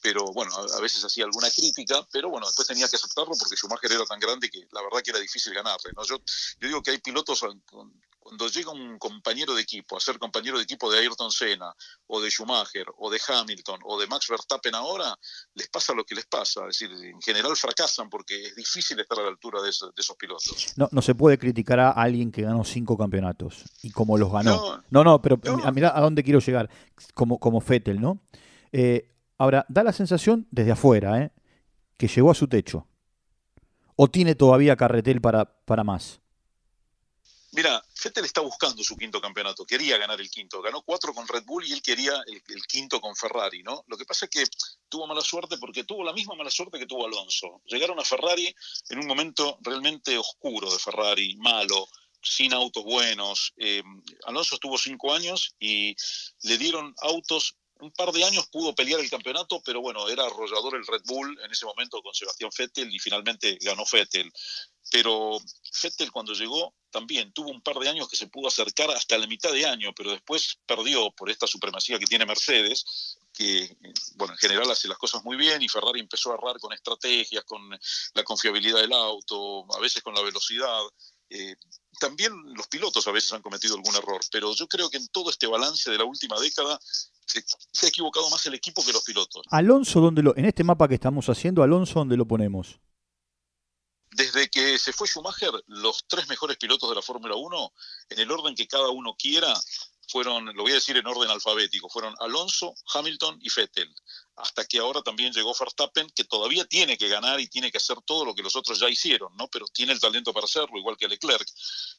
pero 0.00 0.24
bueno, 0.32 0.54
a, 0.54 0.80
veces 0.80 1.04
hacía 1.04 1.24
alguna 1.24 1.50
crítica, 1.50 2.06
pero 2.12 2.30
bueno, 2.30 2.46
después 2.46 2.68
tenía 2.68 2.88
que 2.88 2.96
aceptarlo 2.96 3.34
porque 3.38 3.56
Schumacher 3.56 3.92
era 3.92 4.04
tan 4.04 4.20
grande 4.20 4.50
que 4.50 4.66
la 4.70 4.82
verdad 4.82 5.02
que 5.02 5.10
era 5.10 5.20
difícil 5.20 5.52
ganarle. 5.52 5.90
¿no? 5.96 6.04
Yo, 6.04 6.18
yo 6.18 6.68
digo 6.68 6.82
que 6.82 6.92
hay 6.92 6.98
pilotos 6.98 7.42
cuando 8.28 8.48
llega 8.48 8.70
un 8.72 8.98
compañero 8.98 9.54
de 9.54 9.62
equipo 9.62 9.96
a 9.96 10.00
ser 10.00 10.18
compañero 10.18 10.58
de 10.58 10.64
equipo 10.64 10.92
de 10.92 10.98
Ayrton 10.98 11.30
Senna, 11.30 11.74
o 12.08 12.20
de 12.20 12.28
Schumacher, 12.28 12.84
o 12.98 13.10
de 13.10 13.18
Hamilton, 13.26 13.80
o 13.84 13.98
de 13.98 14.06
Max 14.06 14.26
Verstappen 14.28 14.74
ahora, 14.74 15.18
les 15.54 15.68
pasa 15.70 15.94
lo 15.94 16.04
que 16.04 16.14
les 16.14 16.26
pasa. 16.26 16.60
Es 16.68 16.78
decir, 16.78 16.90
en 16.92 17.20
general 17.22 17.56
fracasan 17.56 18.10
porque 18.10 18.48
es 18.48 18.54
difícil 18.54 19.00
estar 19.00 19.18
a 19.18 19.22
la 19.22 19.28
altura 19.28 19.62
de, 19.62 19.70
esos, 19.70 20.16
pilotos. 20.18 20.74
No, 20.76 20.90
no 20.92 21.00
se 21.00 21.14
puede 21.14 21.38
criticar 21.38 21.80
a 21.80 21.92
alguien 21.92 22.30
que 22.30 22.42
ganó 22.42 22.64
cinco 22.64 22.98
campeonatos 22.98 23.64
y 23.82 23.90
como 23.92 24.18
los 24.18 24.30
ganó. 24.30 24.82
No, 24.90 25.04
no, 25.04 25.22
pero 25.22 25.40
mira 25.72 25.96
a 25.96 26.00
dónde 26.02 26.22
quiero 26.22 26.40
llegar, 26.40 26.68
como, 27.14 27.38
como 27.38 27.62
Fettel, 27.62 27.98
¿no? 27.98 28.20
Eh, 28.72 29.10
ahora, 29.38 29.64
da 29.70 29.82
la 29.82 29.92
sensación 29.94 30.46
desde 30.50 30.72
afuera, 30.72 31.22
¿eh? 31.22 31.32
que 31.96 32.08
llegó 32.08 32.30
a 32.30 32.34
su 32.34 32.46
techo. 32.46 32.86
¿O 33.96 34.08
tiene 34.08 34.34
todavía 34.34 34.76
carretel 34.76 35.22
para, 35.22 35.46
para 35.64 35.82
más? 35.82 36.20
Mira, 37.52 37.82
Fettel 37.94 38.26
está 38.26 38.42
buscando 38.42 38.84
su 38.84 38.94
quinto 38.96 39.20
campeonato, 39.20 39.64
quería 39.64 39.96
ganar 39.96 40.20
el 40.20 40.30
quinto, 40.30 40.60
ganó 40.60 40.82
cuatro 40.82 41.14
con 41.14 41.26
Red 41.26 41.44
Bull 41.44 41.64
y 41.66 41.72
él 41.72 41.80
quería 41.80 42.12
el, 42.26 42.66
quinto 42.66 43.00
con 43.00 43.16
Ferrari, 43.16 43.62
¿no? 43.62 43.84
Lo 43.86 43.96
que 43.96 44.04
pasa 44.04 44.26
es 44.26 44.30
que 44.30 44.44
tuvo 44.88 45.06
mala 45.06 45.22
suerte 45.22 45.56
porque 45.56 45.84
tuvo 45.84 46.04
la 46.04 46.12
misma 46.12 46.34
mala 46.34 46.50
suerte 46.50 46.78
que 46.78 46.86
tuvo 46.86 47.06
Alonso. 47.06 47.62
Llegaron 47.64 47.98
a 47.98 48.04
Ferrari 48.04 48.54
en 48.90 48.98
un 48.98 49.06
momento 49.06 49.58
realmente 49.62 50.18
oscuro 50.18 50.70
de 50.70 50.78
Ferrari, 50.78 51.36
malo, 51.36 51.88
sin 52.20 52.52
autos 52.52 52.84
buenos. 52.84 53.54
Eh, 53.56 53.82
Alonso 54.26 54.56
estuvo 54.56 54.76
cinco 54.76 55.14
años 55.14 55.54
y 55.58 55.96
le 56.42 56.58
dieron 56.58 56.94
autos 56.98 57.56
un 57.80 57.92
par 57.92 58.12
de 58.12 58.24
años 58.24 58.46
pudo 58.48 58.74
pelear 58.74 59.00
el 59.00 59.10
campeonato, 59.10 59.62
pero 59.64 59.80
bueno, 59.80 60.08
era 60.08 60.24
arrollador 60.24 60.76
el 60.76 60.86
Red 60.86 61.02
Bull 61.04 61.38
en 61.42 61.50
ese 61.50 61.66
momento 61.66 62.02
con 62.02 62.14
Sebastián 62.14 62.50
Vettel 62.56 62.92
y 62.92 62.98
finalmente 62.98 63.58
ganó 63.60 63.84
Vettel. 63.90 64.32
Pero 64.90 65.38
Vettel 65.82 66.10
cuando 66.10 66.32
llegó 66.32 66.74
también 66.90 67.32
tuvo 67.32 67.50
un 67.50 67.60
par 67.60 67.76
de 67.76 67.88
años 67.88 68.08
que 68.08 68.16
se 68.16 68.28
pudo 68.28 68.48
acercar 68.48 68.90
hasta 68.90 69.18
la 69.18 69.26
mitad 69.26 69.52
de 69.52 69.66
año, 69.66 69.92
pero 69.94 70.10
después 70.10 70.58
perdió 70.66 71.10
por 71.12 71.30
esta 71.30 71.46
supremacía 71.46 71.98
que 71.98 72.06
tiene 72.06 72.26
Mercedes, 72.26 73.18
que 73.32 73.76
bueno, 74.16 74.34
en 74.34 74.38
general 74.38 74.70
hace 74.70 74.88
las 74.88 74.98
cosas 74.98 75.22
muy 75.24 75.36
bien 75.36 75.62
y 75.62 75.68
Ferrari 75.68 76.00
empezó 76.00 76.32
a 76.32 76.34
errar 76.34 76.58
con 76.58 76.72
estrategias, 76.72 77.44
con 77.44 77.60
la 78.14 78.24
confiabilidad 78.24 78.80
del 78.80 78.92
auto, 78.92 79.66
a 79.76 79.80
veces 79.80 80.02
con 80.02 80.14
la 80.14 80.22
velocidad. 80.22 80.80
Eh, 81.30 81.56
también 82.00 82.32
los 82.54 82.68
pilotos 82.68 83.06
a 83.06 83.12
veces 83.12 83.32
han 83.32 83.42
cometido 83.42 83.74
algún 83.74 83.94
error, 83.94 84.20
pero 84.30 84.54
yo 84.54 84.66
creo 84.68 84.88
que 84.88 84.96
en 84.96 85.08
todo 85.08 85.30
este 85.30 85.46
balance 85.46 85.90
de 85.90 85.98
la 85.98 86.04
última 86.04 86.38
década 86.40 86.78
se, 86.82 87.44
se 87.72 87.86
ha 87.86 87.88
equivocado 87.88 88.30
más 88.30 88.44
el 88.46 88.54
equipo 88.54 88.84
que 88.84 88.92
los 88.92 89.02
pilotos. 89.02 89.42
Alonso, 89.50 90.00
¿dónde 90.00 90.22
lo, 90.22 90.36
en 90.36 90.46
este 90.46 90.64
mapa 90.64 90.88
que 90.88 90.94
estamos 90.94 91.28
haciendo, 91.28 91.62
Alonso, 91.62 91.94
¿dónde 91.94 92.16
lo 92.16 92.26
ponemos? 92.26 92.80
Desde 94.10 94.48
que 94.48 94.78
se 94.78 94.92
fue 94.92 95.06
Schumacher, 95.06 95.52
los 95.66 96.04
tres 96.06 96.28
mejores 96.28 96.56
pilotos 96.56 96.88
de 96.88 96.94
la 96.94 97.02
Fórmula 97.02 97.34
1, 97.34 97.72
en 98.10 98.18
el 98.18 98.30
orden 98.30 98.54
que 98.54 98.66
cada 98.66 98.88
uno 98.88 99.14
quiera, 99.18 99.52
fueron, 100.08 100.46
lo 100.46 100.62
voy 100.62 100.72
a 100.72 100.76
decir 100.76 100.96
en 100.96 101.06
orden 101.06 101.30
alfabético, 101.30 101.88
fueron 101.88 102.14
Alonso, 102.20 102.74
Hamilton 102.94 103.38
y 103.42 103.48
Vettel. 103.54 103.94
Hasta 104.38 104.64
que 104.64 104.78
ahora 104.78 105.02
también 105.02 105.32
llegó 105.32 105.54
Verstappen, 105.58 106.10
que 106.10 106.24
todavía 106.24 106.64
tiene 106.64 106.96
que 106.96 107.08
ganar 107.08 107.40
y 107.40 107.48
tiene 107.48 107.70
que 107.70 107.78
hacer 107.78 107.98
todo 108.04 108.24
lo 108.24 108.34
que 108.34 108.42
los 108.42 108.54
otros 108.56 108.78
ya 108.78 108.88
hicieron, 108.88 109.36
¿no? 109.36 109.48
Pero 109.48 109.66
tiene 109.66 109.92
el 109.92 110.00
talento 110.00 110.32
para 110.32 110.44
hacerlo, 110.44 110.78
igual 110.78 110.96
que 110.96 111.08
Leclerc. 111.08 111.48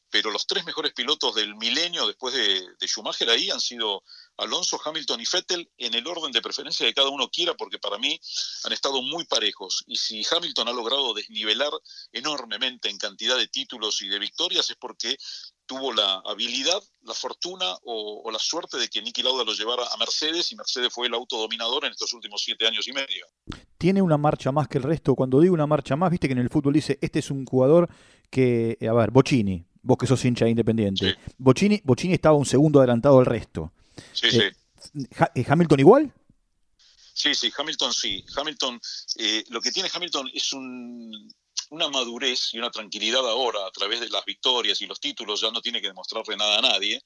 Pero 0.08 0.30
los 0.30 0.46
tres 0.46 0.64
mejores 0.64 0.92
pilotos 0.92 1.34
del 1.34 1.54
milenio 1.56 2.06
después 2.06 2.34
de, 2.34 2.66
de 2.78 2.86
Schumacher 2.86 3.30
ahí 3.30 3.50
han 3.50 3.60
sido 3.60 4.02
Alonso, 4.36 4.80
Hamilton 4.82 5.20
y 5.20 5.24
Vettel 5.30 5.70
en 5.76 5.94
el 5.94 6.06
orden 6.06 6.32
de 6.32 6.42
preferencia 6.42 6.86
que 6.86 6.94
cada 6.94 7.10
uno 7.10 7.28
quiera, 7.28 7.54
porque 7.54 7.78
para 7.78 7.98
mí 7.98 8.18
han 8.64 8.72
estado 8.72 9.02
muy 9.02 9.24
parejos. 9.24 9.84
Y 9.86 9.96
si 9.96 10.22
Hamilton 10.28 10.68
ha 10.68 10.72
logrado 10.72 11.14
desnivelar 11.14 11.72
enormemente 12.12 12.88
en 12.88 12.98
cantidad 12.98 13.36
de 13.36 13.48
títulos 13.48 14.00
y 14.02 14.08
de 14.08 14.18
victorias, 14.18 14.70
es 14.70 14.76
porque 14.76 15.16
tuvo 15.70 15.92
la 15.92 16.20
habilidad, 16.24 16.82
la 17.02 17.14
fortuna 17.14 17.76
o, 17.84 18.28
la 18.32 18.40
suerte 18.40 18.76
de 18.76 18.88
que 18.88 19.02
Niki 19.02 19.22
Lauda 19.22 19.44
lo 19.44 19.54
llevara 19.54 19.86
a 19.86 19.96
Mercedes 19.98 20.50
y 20.50 20.56
Mercedes 20.56 20.92
fue 20.92 21.06
el 21.06 21.14
auto 21.14 21.38
dominador 21.38 21.84
en 21.84 21.92
estos 21.92 22.12
últimos 22.12 22.29
siete 22.38 22.66
años 22.66 22.86
y 22.88 22.92
medio. 22.92 23.26
Tiene 23.78 24.02
una 24.02 24.16
marcha 24.16 24.52
más 24.52 24.68
que 24.68 24.78
el 24.78 24.84
resto. 24.84 25.14
Cuando 25.14 25.40
digo 25.40 25.54
una 25.54 25.66
marcha 25.66 25.96
más, 25.96 26.10
viste 26.10 26.28
que 26.28 26.32
en 26.32 26.38
el 26.38 26.50
fútbol 26.50 26.74
dice, 26.74 26.98
este 27.00 27.18
es 27.18 27.30
un 27.30 27.44
jugador 27.44 27.88
que, 28.30 28.76
a 28.88 28.92
ver, 28.92 29.10
Bocini, 29.10 29.64
vos 29.82 29.98
que 29.98 30.06
sos 30.06 30.24
hincha 30.24 30.48
independiente. 30.48 31.16
Bocini, 31.38 31.82
estaba 32.12 32.36
un 32.36 32.46
segundo 32.46 32.80
adelantado 32.80 33.18
al 33.18 33.26
resto. 33.26 33.72
Sí, 34.12 34.26
eh, 34.26 34.52
sí. 34.92 35.06
Eh, 35.34 35.44
¿Hamilton 35.46 35.80
igual? 35.80 36.12
Sí, 37.12 37.34
sí, 37.34 37.52
Hamilton 37.56 37.92
sí. 37.92 38.24
Hamilton, 38.36 38.80
eh, 39.16 39.44
lo 39.48 39.60
que 39.60 39.70
tiene 39.70 39.90
Hamilton 39.92 40.30
es 40.32 40.52
un, 40.52 41.30
una 41.70 41.88
madurez 41.88 42.54
y 42.54 42.58
una 42.58 42.70
tranquilidad 42.70 43.26
ahora 43.28 43.66
a 43.66 43.70
través 43.70 44.00
de 44.00 44.08
las 44.08 44.24
victorias 44.24 44.80
y 44.80 44.86
los 44.86 45.00
títulos, 45.00 45.40
ya 45.40 45.50
no 45.50 45.60
tiene 45.60 45.80
que 45.80 45.88
demostrarle 45.88 46.36
nada 46.36 46.58
a 46.58 46.62
nadie, 46.62 47.02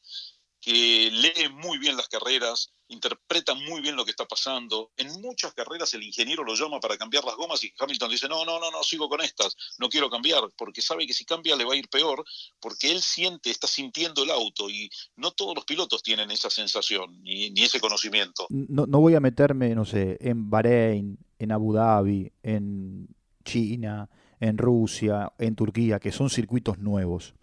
que 0.64 1.10
lee 1.10 1.50
muy 1.50 1.76
bien 1.76 1.94
las 1.94 2.08
carreras, 2.08 2.72
interpreta 2.88 3.54
muy 3.54 3.82
bien 3.82 3.96
lo 3.96 4.04
que 4.04 4.12
está 4.12 4.24
pasando. 4.24 4.92
En 4.96 5.20
muchas 5.20 5.52
carreras 5.52 5.92
el 5.92 6.02
ingeniero 6.02 6.42
lo 6.42 6.54
llama 6.54 6.80
para 6.80 6.96
cambiar 6.96 7.22
las 7.22 7.36
gomas 7.36 7.62
y 7.64 7.72
Hamilton 7.78 8.10
dice, 8.10 8.28
no, 8.28 8.46
no, 8.46 8.58
no, 8.58 8.70
no, 8.70 8.82
sigo 8.82 9.06
con 9.10 9.20
estas, 9.20 9.54
no 9.78 9.90
quiero 9.90 10.08
cambiar, 10.08 10.44
porque 10.56 10.80
sabe 10.80 11.06
que 11.06 11.12
si 11.12 11.26
cambia 11.26 11.54
le 11.54 11.66
va 11.66 11.74
a 11.74 11.76
ir 11.76 11.90
peor, 11.90 12.24
porque 12.60 12.90
él 12.90 13.02
siente, 13.02 13.50
está 13.50 13.66
sintiendo 13.66 14.22
el 14.24 14.30
auto 14.30 14.70
y 14.70 14.88
no 15.16 15.32
todos 15.32 15.54
los 15.54 15.66
pilotos 15.66 16.02
tienen 16.02 16.30
esa 16.30 16.48
sensación 16.48 17.22
ni, 17.22 17.52
ese 17.56 17.78
conocimiento. 17.78 18.46
No, 18.48 18.86
no 18.86 19.00
voy 19.00 19.14
a 19.16 19.20
meterme, 19.20 19.74
no 19.74 19.84
sé, 19.84 20.16
en 20.20 20.48
Bahrein, 20.48 21.18
en 21.38 21.52
Abu 21.52 21.74
Dhabi, 21.74 22.32
en 22.42 23.06
China, 23.44 24.08
en 24.40 24.56
Rusia, 24.56 25.30
en 25.38 25.56
Turquía, 25.56 26.00
que 26.00 26.10
son 26.10 26.30
circuitos 26.30 26.78
nuevos. 26.78 27.34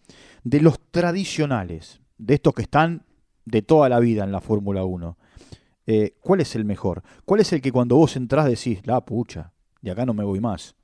De 0.43 0.60
los 0.60 0.79
tradicionales, 0.89 2.01
de 2.17 2.34
estos 2.34 2.55
que 2.55 2.63
están 2.63 3.05
de 3.45 3.62
toda 3.62 3.89
la 3.89 3.99
vida 3.99 4.23
en 4.23 4.32
la 4.32 4.41
Fórmula 4.41 4.84
1, 4.84 5.17
eh, 5.88 6.15
¿cuál 6.19 6.41
es 6.41 6.56
el 6.56 6.65
mejor? 6.65 7.04
¿Cuál 7.25 7.41
es 7.41 7.51
el 7.54 7.62
que 7.62 7.71
cuando 7.71 7.95
vos 7.95 8.15
entrás 8.15 8.45
decís, 8.45 8.80
la 8.86 9.01
pucha, 9.01 9.54
y 9.82 9.89
acá 9.89 10.06
no 10.06 10.13
me 10.13 10.23
voy 10.23 10.39
más? 10.39 10.75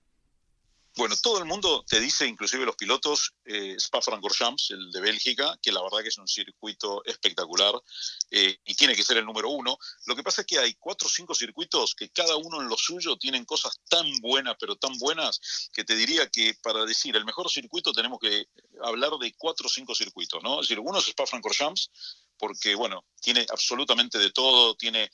Bueno, 0.97 1.15
todo 1.21 1.37
el 1.37 1.45
mundo 1.45 1.85
te 1.87 1.99
dice, 1.99 2.25
inclusive 2.25 2.65
los 2.65 2.75
pilotos, 2.75 3.35
eh, 3.45 3.75
Spa-Francorchamps, 3.77 4.71
el 4.71 4.91
de 4.91 4.99
Bélgica, 4.99 5.55
que 5.61 5.71
la 5.71 5.83
verdad 5.83 5.99
que 6.01 6.07
es 6.07 6.17
un 6.17 6.27
circuito 6.27 7.05
espectacular 7.05 7.75
eh, 8.31 8.57
y 8.65 8.73
tiene 8.73 8.95
que 8.95 9.03
ser 9.03 9.17
el 9.17 9.25
número 9.25 9.51
uno. 9.51 9.77
Lo 10.07 10.15
que 10.15 10.23
pasa 10.23 10.41
es 10.41 10.47
que 10.47 10.57
hay 10.57 10.73
cuatro 10.73 11.07
o 11.07 11.11
cinco 11.11 11.35
circuitos 11.35 11.93
que 11.93 12.09
cada 12.09 12.35
uno 12.37 12.63
en 12.63 12.67
lo 12.67 12.75
suyo 12.75 13.15
tienen 13.15 13.45
cosas 13.45 13.79
tan 13.87 14.07
buenas, 14.21 14.55
pero 14.59 14.75
tan 14.75 14.97
buenas, 14.97 15.69
que 15.71 15.83
te 15.83 15.95
diría 15.95 16.27
que 16.31 16.55
para 16.63 16.83
decir 16.83 17.15
el 17.15 17.25
mejor 17.25 17.47
circuito 17.51 17.93
tenemos 17.93 18.17
que 18.19 18.47
hablar 18.81 19.11
de 19.19 19.35
cuatro 19.37 19.67
o 19.67 19.69
cinco 19.69 19.93
circuitos, 19.93 20.41
¿no? 20.41 20.61
Es 20.61 20.67
decir, 20.67 20.79
uno 20.79 20.97
es 20.97 21.07
Spa-Francorchamps, 21.09 21.91
porque, 22.37 22.75
bueno, 22.75 23.05
tiene 23.21 23.45
absolutamente 23.49 24.17
de 24.17 24.31
todo, 24.31 24.75
tiene 24.75 25.09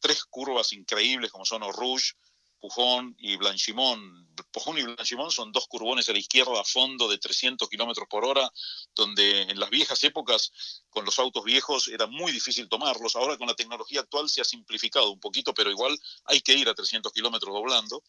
tres 0.00 0.24
curvas 0.24 0.72
increíbles 0.72 1.30
como 1.30 1.44
son 1.44 1.62
Rouge, 1.72 2.12
Pujón 2.60 3.14
y 3.18 3.36
Blanchimón. 3.36 4.26
Pujón 4.50 4.78
y 4.78 4.82
Blanchimón 4.82 5.30
son 5.30 5.52
dos 5.52 5.66
curbones 5.68 6.08
a 6.08 6.12
la 6.12 6.18
izquierda 6.18 6.60
a 6.60 6.64
fondo 6.64 7.08
de 7.08 7.18
300 7.18 7.68
kilómetros 7.68 8.08
por 8.08 8.24
hora, 8.24 8.50
donde 8.94 9.42
en 9.42 9.60
las 9.60 9.70
viejas 9.70 10.02
épocas, 10.04 10.82
con 10.88 11.04
los 11.04 11.18
autos 11.18 11.44
viejos, 11.44 11.88
era 11.88 12.06
muy 12.06 12.32
difícil 12.32 12.68
tomarlos. 12.68 13.16
Ahora 13.16 13.36
con 13.36 13.46
la 13.46 13.54
tecnología 13.54 14.00
actual 14.00 14.28
se 14.28 14.40
ha 14.40 14.44
simplificado 14.44 15.10
un 15.10 15.20
poquito, 15.20 15.52
pero 15.54 15.70
igual 15.70 15.96
hay 16.24 16.40
que 16.40 16.54
ir 16.54 16.68
a 16.68 16.74
300 16.74 17.12
kilómetros 17.12 17.54
doblando. 17.54 18.02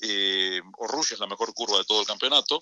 Eh, 0.00 0.60
Rouge 0.78 1.14
es 1.14 1.20
la 1.20 1.26
mejor 1.26 1.52
curva 1.54 1.78
de 1.78 1.84
todo 1.84 2.00
el 2.00 2.06
campeonato. 2.06 2.58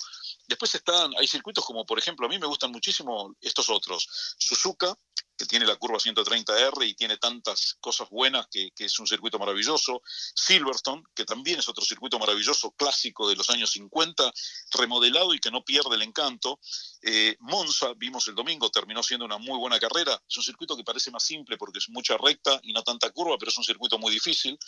Después 0.46 0.74
están, 0.74 1.12
hay 1.16 1.26
circuitos 1.26 1.64
como, 1.64 1.86
por 1.86 1.98
ejemplo, 1.98 2.26
a 2.26 2.28
mí 2.28 2.38
me 2.38 2.46
gustan 2.46 2.72
muchísimo 2.72 3.34
estos 3.40 3.70
otros. 3.70 4.08
Suzuka, 4.38 4.98
que 5.38 5.46
tiene 5.46 5.64
la 5.64 5.76
curva 5.76 5.98
130R 5.98 6.86
y 6.86 6.94
tiene 6.94 7.16
tantas 7.16 7.76
cosas 7.80 8.10
buenas 8.10 8.48
que, 8.50 8.72
es 8.76 8.98
un 8.98 9.06
circuito 9.06 9.38
maravilloso. 9.38 10.02
Silverstone, 10.34 11.04
que 11.14 11.24
también 11.24 11.60
es 11.60 11.68
otro 11.68 11.84
circuito 11.84 12.18
maravilloso, 12.18 12.72
clásico 12.72 13.28
de 13.28 13.36
los 13.36 13.48
años 13.48 13.70
50, 13.70 14.32
remodelado 14.72 15.32
y 15.32 15.38
que 15.38 15.52
no 15.52 15.64
pierde 15.64 15.94
el 15.94 16.02
encanto. 16.02 16.58
Eh, 17.02 17.36
Monza, 17.38 17.94
vimos 17.96 18.26
el 18.26 18.34
domingo, 18.34 18.68
terminó 18.70 19.02
siendo 19.02 19.24
una 19.24 19.38
muy 19.38 19.58
buena 19.58 19.78
carrera. 19.78 20.20
Es 20.28 20.36
un 20.36 20.42
circuito 20.42 20.76
que 20.76 20.82
parece 20.82 21.12
más 21.12 21.22
simple 21.22 21.56
porque 21.56 21.78
es 21.78 21.88
mucha 21.88 22.16
recta 22.16 22.58
y 22.64 22.72
no 22.72 22.82
tanta 22.82 23.10
curva, 23.10 23.36
pero 23.38 23.50
es 23.50 23.58
un 23.58 23.64
circuito 23.64 23.98
muy 23.98 24.12
difícil. 24.12 24.58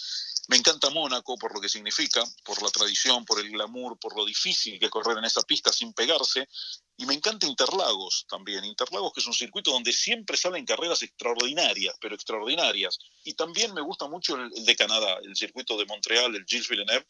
Me 0.48 0.56
encanta 0.56 0.90
Mónaco 0.90 1.36
por 1.36 1.52
lo 1.52 1.60
que 1.60 1.68
significa, 1.68 2.22
por 2.44 2.62
la 2.62 2.70
tradición, 2.70 3.24
por 3.24 3.40
el 3.40 3.50
glamour, 3.50 3.98
por 3.98 4.16
lo 4.16 4.24
difícil 4.24 4.78
que 4.78 4.86
es 4.86 4.90
correr 4.90 5.18
en 5.18 5.24
esa 5.24 5.42
pista 5.42 5.72
sin 5.72 5.92
pegarse. 5.92 6.48
Y 6.96 7.06
me 7.06 7.14
encanta 7.14 7.46
Interlagos 7.46 8.26
también. 8.28 8.64
Interlagos 8.64 9.12
que 9.12 9.20
es 9.20 9.26
un 9.26 9.32
circuito 9.32 9.70
donde 9.70 9.92
siempre 9.92 10.36
salen 10.36 10.59
carreras 10.64 11.02
extraordinarias, 11.02 11.96
pero 12.00 12.14
extraordinarias. 12.14 12.98
Y 13.24 13.34
también 13.34 13.74
me 13.74 13.80
gusta 13.80 14.08
mucho 14.08 14.36
el, 14.36 14.50
de 14.64 14.76
Canadá, 14.76 15.18
el 15.22 15.36
circuito 15.36 15.76
de 15.76 15.86
Montreal, 15.86 16.34
el 16.34 16.44
Gilles 16.44 16.68
Villeneuve, 16.68 17.06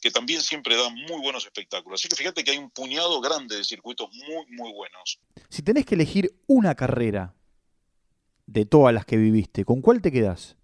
que 0.00 0.10
también 0.10 0.42
siempre 0.42 0.76
da 0.76 0.88
muy 0.88 1.20
buenos 1.20 1.44
espectáculos. 1.44 2.00
Así 2.00 2.08
que 2.08 2.16
fíjate 2.16 2.44
que 2.44 2.52
hay 2.52 2.58
un 2.58 2.70
puñado 2.70 3.20
grande 3.20 3.56
de 3.56 3.64
circuitos 3.64 4.08
muy, 4.12 4.46
muy 4.50 4.72
buenos. 4.72 5.18
Si 5.48 5.62
tenés 5.62 5.86
que 5.86 5.94
elegir 5.94 6.34
una 6.46 6.74
carrera 6.74 7.34
de 8.46 8.66
todas 8.66 8.94
las 8.94 9.06
que 9.06 9.16
viviste, 9.16 9.64
¿con 9.64 9.80
cuál 9.80 10.02
te 10.02 10.12
quedás? 10.12 10.56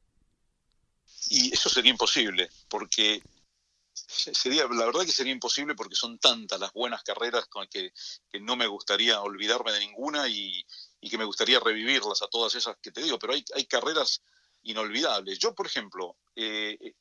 Y 1.28 1.52
eso 1.52 1.68
sería 1.68 1.90
imposible, 1.90 2.50
porque 2.68 3.22
sería, 3.92 4.64
la 4.64 4.86
verdad 4.86 5.04
que 5.04 5.12
sería 5.12 5.32
imposible 5.32 5.74
porque 5.74 5.94
son 5.94 6.18
tantas 6.18 6.58
las 6.58 6.72
buenas 6.72 7.02
carreras 7.02 7.46
con 7.46 7.66
que, 7.68 7.92
que 8.30 8.40
no 8.40 8.56
me 8.56 8.66
gustaría 8.66 9.20
olvidarme 9.20 9.72
de 9.72 9.80
ninguna 9.80 10.28
y, 10.28 10.64
que 11.08 11.18
me 11.18 11.24
gustaría 11.24 11.60
revivirlas 11.60 12.22
a 12.22 12.28
todas 12.28 12.54
esas 12.54 12.76
que 12.82 12.90
te 12.90 13.02
digo, 13.02 13.18
pero 13.18 13.32
hay, 13.32 13.44
hay 13.54 13.64
carreras 13.66 14.22
inolvidables. 14.62 15.38
Yo, 15.38 15.54
por 15.54 15.66
ejemplo, 15.66 16.16
eh, 16.36 16.76
eh, 16.80 16.94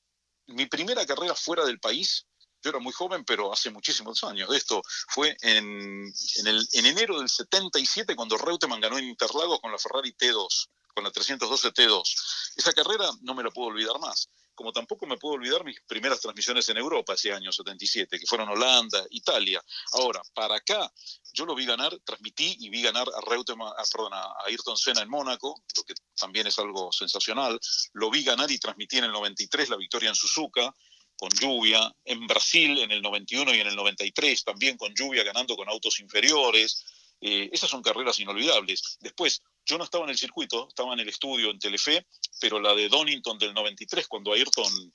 mi 0.47 0.67
primera 0.67 1.05
carrera 1.05 1.35
fuera 1.35 1.65
del 1.65 1.79
país, 1.79 2.25
yo 2.62 2.69
era 2.69 2.79
muy 2.79 2.93
joven, 2.93 3.25
pero 3.25 3.51
hace 3.51 3.69
muchísimos 3.69 4.23
años. 4.23 4.53
Esto 4.53 4.81
fue 5.09 5.35
en, 5.41 6.05
en, 6.35 6.47
en 6.47 6.85
enero 6.85 7.19
del 7.19 7.29
77, 7.29 8.15
cuando 8.15 8.38
Reutemann 8.38 8.81
ganó 8.81 8.97
en 8.97 9.05
Interlagos 9.05 9.59
con 9.59 9.71
la 9.71 9.77
Ferrari 9.77 10.13
T2, 10.13 10.69
con 10.93 11.03
la 11.03 11.12
312 11.12 11.73
T2. 11.73 12.01
Esa 12.55 12.73
carrera 12.73 13.09
no 13.21 13.33
me 13.33 13.43
la 13.43 13.51
puedo 13.51 13.69
olvidar 13.69 13.99
más 13.99 14.29
como 14.60 14.74
tampoco 14.74 15.08
me 15.08 15.15
puedo 15.17 15.36
olvidar 15.36 15.63
mis 15.63 15.80
primeras 15.88 16.19
transmisiones 16.19 16.67
en 16.67 16.76
Europa 16.76 17.13
ese 17.13 17.32
año 17.32 17.50
77, 17.50 18.19
que 18.19 18.26
fueron 18.28 18.50
Holanda, 18.50 19.06
Italia. 19.12 19.63
Ahora, 19.93 20.22
para 20.34 20.58
acá, 20.58 20.91
yo 21.32 21.45
lo 21.45 21.56
vi 21.56 21.65
ganar, 21.65 21.98
transmití 22.04 22.58
y 22.60 22.69
vi 22.69 22.82
ganar 22.82 23.08
a, 23.08 23.22
Reutemann, 23.22 23.69
a, 23.69 24.17
a 24.17 24.45
Ayrton 24.48 24.76
Senna 24.76 25.02
en 25.02 25.10
Mónaco, 25.10 25.63
lo 25.78 25.84
que 25.84 25.93
también 26.13 26.45
es 26.45 26.60
algo 26.60 26.91
sensacional. 26.91 27.58
Lo 27.93 28.12
vi 28.12 28.22
ganar 28.22 28.52
y 28.52 28.58
transmití 28.58 28.98
en 28.98 29.06
el 29.06 29.13
93 29.13 29.69
la 29.69 29.78
victoria 29.78 30.10
en 30.10 30.15
Suzuka, 30.15 30.76
con 31.15 31.30
lluvia, 31.30 31.95
en 32.04 32.28
Brasil 32.28 32.80
en 32.80 32.91
el 32.91 33.02
91 33.02 33.56
y 33.56 33.62
en 33.62 33.67
el 33.67 33.78
93 33.78 34.43
también 34.43 34.76
con 34.76 34.93
lluvia, 34.93 35.24
ganando 35.24 35.56
con 35.56 35.69
autos 35.69 36.02
inferiores. 36.02 36.84
Eh, 37.21 37.49
esas 37.51 37.69
son 37.69 37.82
carreras 37.82 38.19
inolvidables. 38.19 38.97
Después, 39.01 39.41
yo 39.65 39.77
no 39.77 39.84
estaba 39.84 40.05
en 40.05 40.12
el 40.12 40.17
circuito, 40.17 40.67
estaba 40.67 40.93
en 40.93 41.01
el 41.01 41.10
estudio 41.10 41.51
en 41.51 41.60
Telefe, 41.60 42.05
pero 42.39 42.60
la 42.60 42.73
de 42.73 42.89
Donington 42.89 43.38
del 43.38 43.53
93, 43.53 44.08
cuando 44.08 44.34
Ayrton 44.34 44.93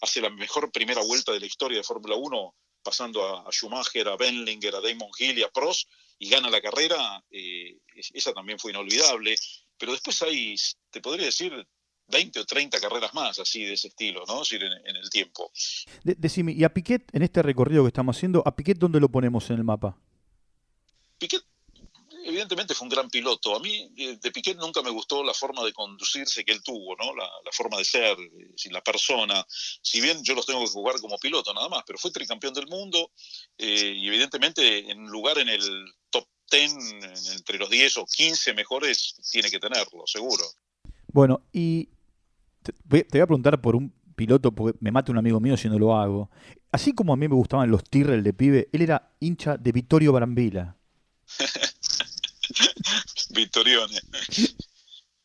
hace 0.00 0.20
la 0.20 0.30
mejor 0.30 0.70
primera 0.70 1.02
vuelta 1.02 1.32
de 1.32 1.40
la 1.40 1.46
historia 1.46 1.78
de 1.78 1.84
Fórmula 1.84 2.16
1, 2.16 2.54
pasando 2.82 3.46
a, 3.46 3.50
Schumacher, 3.50 4.08
a 4.08 4.16
Benlinger, 4.16 4.76
a 4.76 4.80
Damon 4.80 5.10
Hill 5.18 5.38
y 5.38 5.42
a 5.42 5.48
Prost, 5.48 5.88
y 6.18 6.28
gana 6.28 6.48
la 6.48 6.60
carrera, 6.60 7.24
eh, 7.30 7.78
esa 8.12 8.32
también 8.32 8.58
fue 8.58 8.70
inolvidable. 8.70 9.34
Pero 9.76 9.92
después 9.92 10.22
hay, 10.22 10.54
te 10.90 11.00
podría 11.00 11.26
decir, 11.26 11.66
20 12.08 12.40
o 12.40 12.44
30 12.44 12.80
carreras 12.80 13.14
más 13.14 13.38
así 13.38 13.64
de 13.64 13.72
ese 13.72 13.88
estilo, 13.88 14.24
¿no? 14.28 14.42
en, 14.48 14.62
en, 14.62 14.96
el 14.96 15.10
tiempo. 15.10 15.50
decime, 16.04 16.52
¿y 16.52 16.62
a 16.62 16.72
Piquet 16.72 17.08
en 17.12 17.22
este 17.22 17.42
recorrido 17.42 17.82
que 17.82 17.88
estamos 17.88 18.16
haciendo, 18.16 18.42
a 18.46 18.54
Piquet 18.54 18.78
dónde 18.78 19.00
lo 19.00 19.08
ponemos 19.08 19.48
en 19.50 19.56
el 19.56 19.64
mapa? 19.64 19.98
Piquet 21.18 21.42
evidentemente 22.34 22.74
fue 22.74 22.86
un 22.86 22.90
gran 22.90 23.08
piloto. 23.08 23.56
A 23.56 23.60
mí 23.60 23.92
eh, 23.96 24.18
de 24.20 24.30
Piquet 24.30 24.56
nunca 24.56 24.82
me 24.82 24.90
gustó 24.90 25.22
la 25.22 25.32
forma 25.32 25.64
de 25.64 25.72
conducirse 25.72 26.44
que 26.44 26.52
él 26.52 26.62
tuvo, 26.62 26.96
¿no? 26.96 27.14
La, 27.14 27.28
forma 27.52 27.78
de 27.78 27.84
ser, 27.84 28.18
eh, 28.18 28.70
la 28.70 28.82
persona. 28.82 29.44
Si 29.48 30.00
bien 30.00 30.22
yo 30.22 30.34
los 30.34 30.46
tengo 30.46 30.60
que 30.60 30.70
jugar 30.70 30.96
como 31.00 31.18
piloto 31.18 31.54
nada 31.54 31.68
más, 31.68 31.84
pero 31.86 31.98
fue 31.98 32.10
tricampeón 32.10 32.54
del 32.54 32.66
mundo 32.66 33.12
eh, 33.56 33.94
y 33.96 34.08
evidentemente 34.08 34.90
en 34.90 35.06
lugar 35.06 35.38
en 35.38 35.48
el 35.48 35.62
top 36.10 36.26
10, 36.50 36.74
entre 37.36 37.58
los 37.58 37.70
10 37.70 37.98
o 37.98 38.06
15 38.06 38.54
mejores, 38.54 39.14
tiene 39.30 39.50
que 39.50 39.60
tenerlo, 39.60 40.04
seguro. 40.06 40.44
Bueno, 41.12 41.42
y 41.52 41.88
te 42.62 42.72
voy, 42.84 43.00
a 43.00 43.26
preguntar 43.26 43.60
por 43.60 43.76
un 43.76 43.94
piloto, 44.16 44.52
porque 44.52 44.76
me 44.80 44.90
mate 44.90 45.12
un 45.12 45.18
amigo 45.18 45.38
mío 45.40 45.56
si 45.56 45.68
no 45.68 45.78
lo 45.78 45.96
hago. 45.96 46.30
Así 46.72 46.92
como 46.92 47.12
a 47.12 47.16
mí 47.16 47.28
me 47.28 47.34
gustaban 47.34 47.70
los 47.70 47.84
Tyrrell 47.84 48.24
de 48.24 48.32
pibe, 48.32 48.68
él 48.72 48.82
era 48.82 49.12
hincha 49.20 49.56
de 49.56 49.70
Vittorio 49.70 50.12
Brambila. 50.12 50.76
Vittorione. 53.30 54.00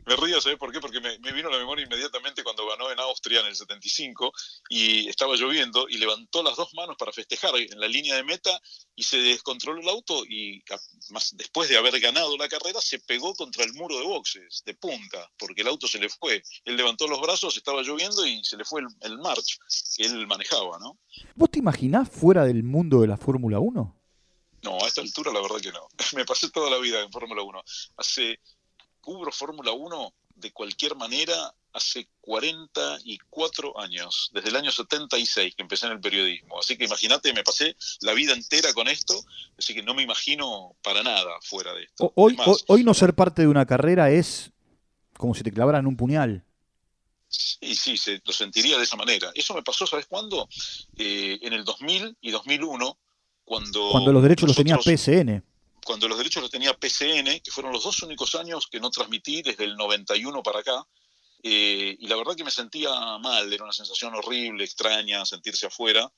Me 0.10 0.16
río, 0.16 0.42
¿sabes 0.42 0.58
por 0.58 0.72
qué? 0.72 0.80
Porque 0.80 1.00
me, 1.00 1.32
vino 1.34 1.50
a 1.50 1.52
la 1.52 1.60
memoria 1.60 1.86
inmediatamente 1.86 2.44
cuando 2.44 2.68
ganó 2.68 2.92
en 2.92 3.00
Austria 3.00 3.42
en 3.42 3.46
el 3.46 3.56
75 3.56 4.32
y 4.68 5.08
estaba 5.08 5.36
lloviendo 5.36 5.88
y 5.88 6.00
levantó 6.00 6.42
las 6.42 6.56
dos 6.56 6.74
manos 6.74 6.96
para 6.98 7.12
festejar 7.12 7.56
en 7.56 7.80
la 7.80 7.88
línea 7.88 8.16
de 8.16 8.24
meta 8.24 8.60
y 8.96 9.04
se 9.04 9.18
descontroló 9.18 9.80
el 9.80 9.88
auto 9.88 10.26
y 10.26 10.64
más, 11.12 11.38
después 11.38 11.70
de 11.70 11.78
haber 11.78 12.00
ganado 12.00 12.36
la 12.38 12.50
carrera 12.50 12.82
se 12.82 12.98
pegó 12.98 13.36
contra 13.36 13.64
el 13.64 13.74
muro 13.74 14.00
de 14.00 14.06
boxes, 14.06 14.64
de 14.66 14.74
punta, 14.74 15.32
porque 15.38 15.62
el 15.62 15.68
auto 15.68 15.88
se 15.88 16.00
le 16.00 16.10
fue. 16.10 16.42
Él 16.66 16.76
levantó 16.76 17.08
los 17.08 17.22
brazos, 17.22 17.56
estaba 17.56 17.84
lloviendo 17.84 18.26
y 18.26 18.44
se 18.44 18.58
le 18.58 18.66
fue 18.66 18.82
el, 18.82 18.88
el 19.02 19.20
march 19.20 19.60
que 19.96 20.08
él 20.08 20.26
manejaba, 20.26 20.80
¿no? 20.80 20.98
¿Vos 21.36 21.52
te 21.52 21.60
imaginás 21.60 22.10
fuera 22.10 22.46
del 22.46 22.64
mundo 22.64 23.02
de 23.02 23.08
la 23.08 23.18
Fórmula 23.18 23.60
1? 23.60 23.99
No, 24.64 24.84
a 24.84 24.88
esta 24.88 25.02
altura 25.02 25.32
la 25.32 25.42
verdad 25.42 25.60
que 25.62 25.72
no. 25.72 25.88
Me 26.16 26.26
pasé 26.26 26.50
toda 26.50 26.70
la 26.70 26.78
vida 26.78 27.02
en 27.02 27.12
Fórmula 27.12 27.42
1. 27.42 27.64
Hace, 27.98 28.40
cubro 29.02 29.32
Fórmula 29.32 29.72
1 29.72 30.14
de 30.36 30.52
cualquier 30.52 30.96
manera 30.96 31.54
hace 31.74 32.10
44 32.22 33.80
años, 33.80 34.32
desde 34.34 34.50
el 34.50 34.56
año 34.56 34.72
76 34.72 35.56
que 35.56 35.62
empecé 35.62 35.86
en 35.86 35.94
el 35.94 36.00
periodismo. 36.00 36.60
Así 36.60 36.78
que 36.78 36.86
imagínate, 36.86 37.34
me 37.34 37.44
pasé 37.44 37.76
la 38.02 38.14
vida 38.14 38.34
entera 38.34 38.74
con 38.74 38.88
esto, 38.88 39.14
así 39.58 39.74
que 39.74 39.84
no 39.84 39.94
me 39.94 40.04
imagino 40.04 40.76
para 40.82 41.04
nada 41.04 41.38
fuera 41.42 41.74
de 41.74 41.84
esto. 41.84 42.12
Hoy, 42.16 42.38
hoy, 42.68 42.84
no 42.84 42.94
ser 42.94 43.14
parte 43.14 43.44
de 43.44 43.48
una 43.48 43.66
carrera 43.66 44.10
es 44.10 44.52
como 45.18 45.36
si 45.36 45.44
te 45.44 45.52
clavaran 45.52 45.86
un 45.86 45.98
puñal. 45.98 46.44
Sí, 47.28 47.76
sí, 47.76 47.98
se, 47.98 48.22
lo 48.26 48.34
sentiría 48.34 48.78
de 48.78 48.84
esa 48.84 48.96
manera. 48.96 49.32
Eso 49.36 49.54
me 49.54 49.62
pasó, 49.62 49.86
¿sabes 49.86 50.08
cuándo? 50.08 50.50
Eh, 50.98 51.38
en 51.44 51.54
el 51.54 51.64
2000 51.64 52.18
y 52.22 52.32
2001 52.32 52.98
cuando, 53.50 54.12
los 54.12 54.22
derechos 54.22 54.48
los 54.48 54.56
tenía 54.56 54.78
PSN. 54.78 55.44
Cuando 55.84 56.08
los 56.08 56.20
derechos 56.20 56.44
los 56.44 56.52
tenía 56.52 56.72
PCN, 56.76 57.40
que 57.40 57.50
fueron 57.50 57.74
los 57.74 57.84
dos 57.84 58.00
únicos 58.04 58.36
años 58.36 58.68
que 58.72 58.80
no 58.80 58.92
transmití 58.92 59.42
desde 59.42 59.64
el 59.64 59.76
91 59.76 60.44
para 60.44 60.60
acá, 60.60 60.86
eh, 61.42 61.98
y 62.00 62.08
la 62.08 62.16
verdad 62.16 62.36
que 62.36 62.44
me 62.44 62.52
sentía 62.52 62.92
mal, 63.18 63.52
era 63.52 63.64
una 63.64 63.74
sensación 63.74 64.14
horrible, 64.14 64.64
extraña, 64.64 65.26
sentirse 65.26 65.66
afuera. 65.66 66.12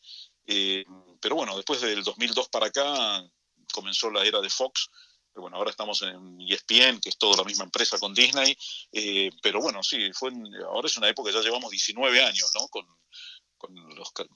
Eh, 0.45 0.83
pero 1.21 1.35
bueno, 1.35 1.55
después 1.55 1.79
del 1.79 2.03
2002 2.03 2.49
para 2.49 2.65
acá 2.65 3.25
comenzó 3.71 4.11
la 4.11 4.25
era 4.25 4.41
de 4.41 4.49
Fox. 4.49 4.89
Pero 5.33 5.43
bueno, 5.43 5.55
ahora 5.55 5.69
estamos 5.69 6.01
en 6.01 6.41
ESPN, 6.41 6.99
que 6.99 7.07
es 7.07 7.17
toda 7.17 7.37
la 7.37 7.45
misma 7.45 7.63
empresa 7.63 7.97
con 7.97 8.13
Disney. 8.13 8.57
Eh, 8.91 9.29
pero 9.41 9.61
bueno, 9.61 9.81
sí, 9.83 10.11
fue 10.11 10.31
ahora 10.65 10.87
es 10.87 10.97
una 10.97 11.07
época, 11.07 11.31
ya 11.31 11.39
llevamos 11.39 11.71
19 11.71 12.25
años, 12.25 12.51
¿no? 12.55 12.67
Con, 12.67 12.85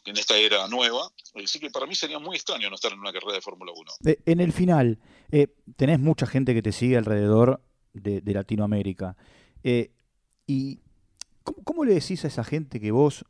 en 0.05 0.17
esta 0.17 0.37
era 0.37 0.67
nueva. 0.67 1.09
Así 1.43 1.59
que 1.59 1.69
para 1.69 1.85
mí 1.85 1.95
sería 1.95 2.19
muy 2.19 2.35
extraño 2.35 2.69
no 2.69 2.75
estar 2.75 2.91
en 2.91 2.99
una 2.99 3.11
carrera 3.11 3.33
de 3.33 3.41
Fórmula 3.41 3.71
1. 3.75 3.91
Eh, 4.05 4.19
en 4.25 4.39
el 4.39 4.51
final, 4.51 4.99
eh, 5.31 5.47
tenés 5.75 5.99
mucha 5.99 6.25
gente 6.25 6.53
que 6.53 6.61
te 6.61 6.71
sigue 6.71 6.97
alrededor 6.97 7.61
de, 7.93 8.21
Latinoamérica. 8.25 9.15
Eh, 9.63 9.91
¿Y 10.47 10.79
cómo, 11.43 11.85
le 11.85 11.95
decís 11.95 12.23
a 12.25 12.27
esa 12.27 12.43
gente 12.43 12.79
que 12.79 12.91
vos 12.91 13.25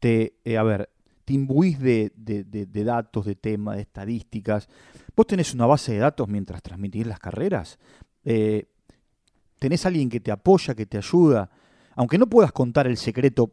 te, 0.00 0.34
a 0.56 0.62
ver, 0.62 0.90
imbuís 1.26 1.78
de, 1.78 2.12
datos, 2.16 3.26
de 3.26 3.34
temas, 3.34 3.76
de 3.76 3.82
estadísticas? 3.82 4.68
¿Vos 5.14 5.26
tenés 5.26 5.52
una 5.54 5.66
base 5.66 5.92
de 5.92 5.98
datos 5.98 6.28
mientras 6.28 6.62
transmitís 6.62 7.06
las 7.06 7.18
carreras? 7.18 7.78
¿Tenés 8.22 9.86
alguien 9.86 10.08
que 10.08 10.20
te 10.20 10.30
apoya, 10.30 10.74
que 10.74 10.86
te 10.86 10.98
ayuda? 10.98 11.50
Aunque 11.96 12.16
no 12.16 12.28
puedas 12.28 12.52
contar 12.52 12.86
el 12.86 12.96
secreto 12.96 13.52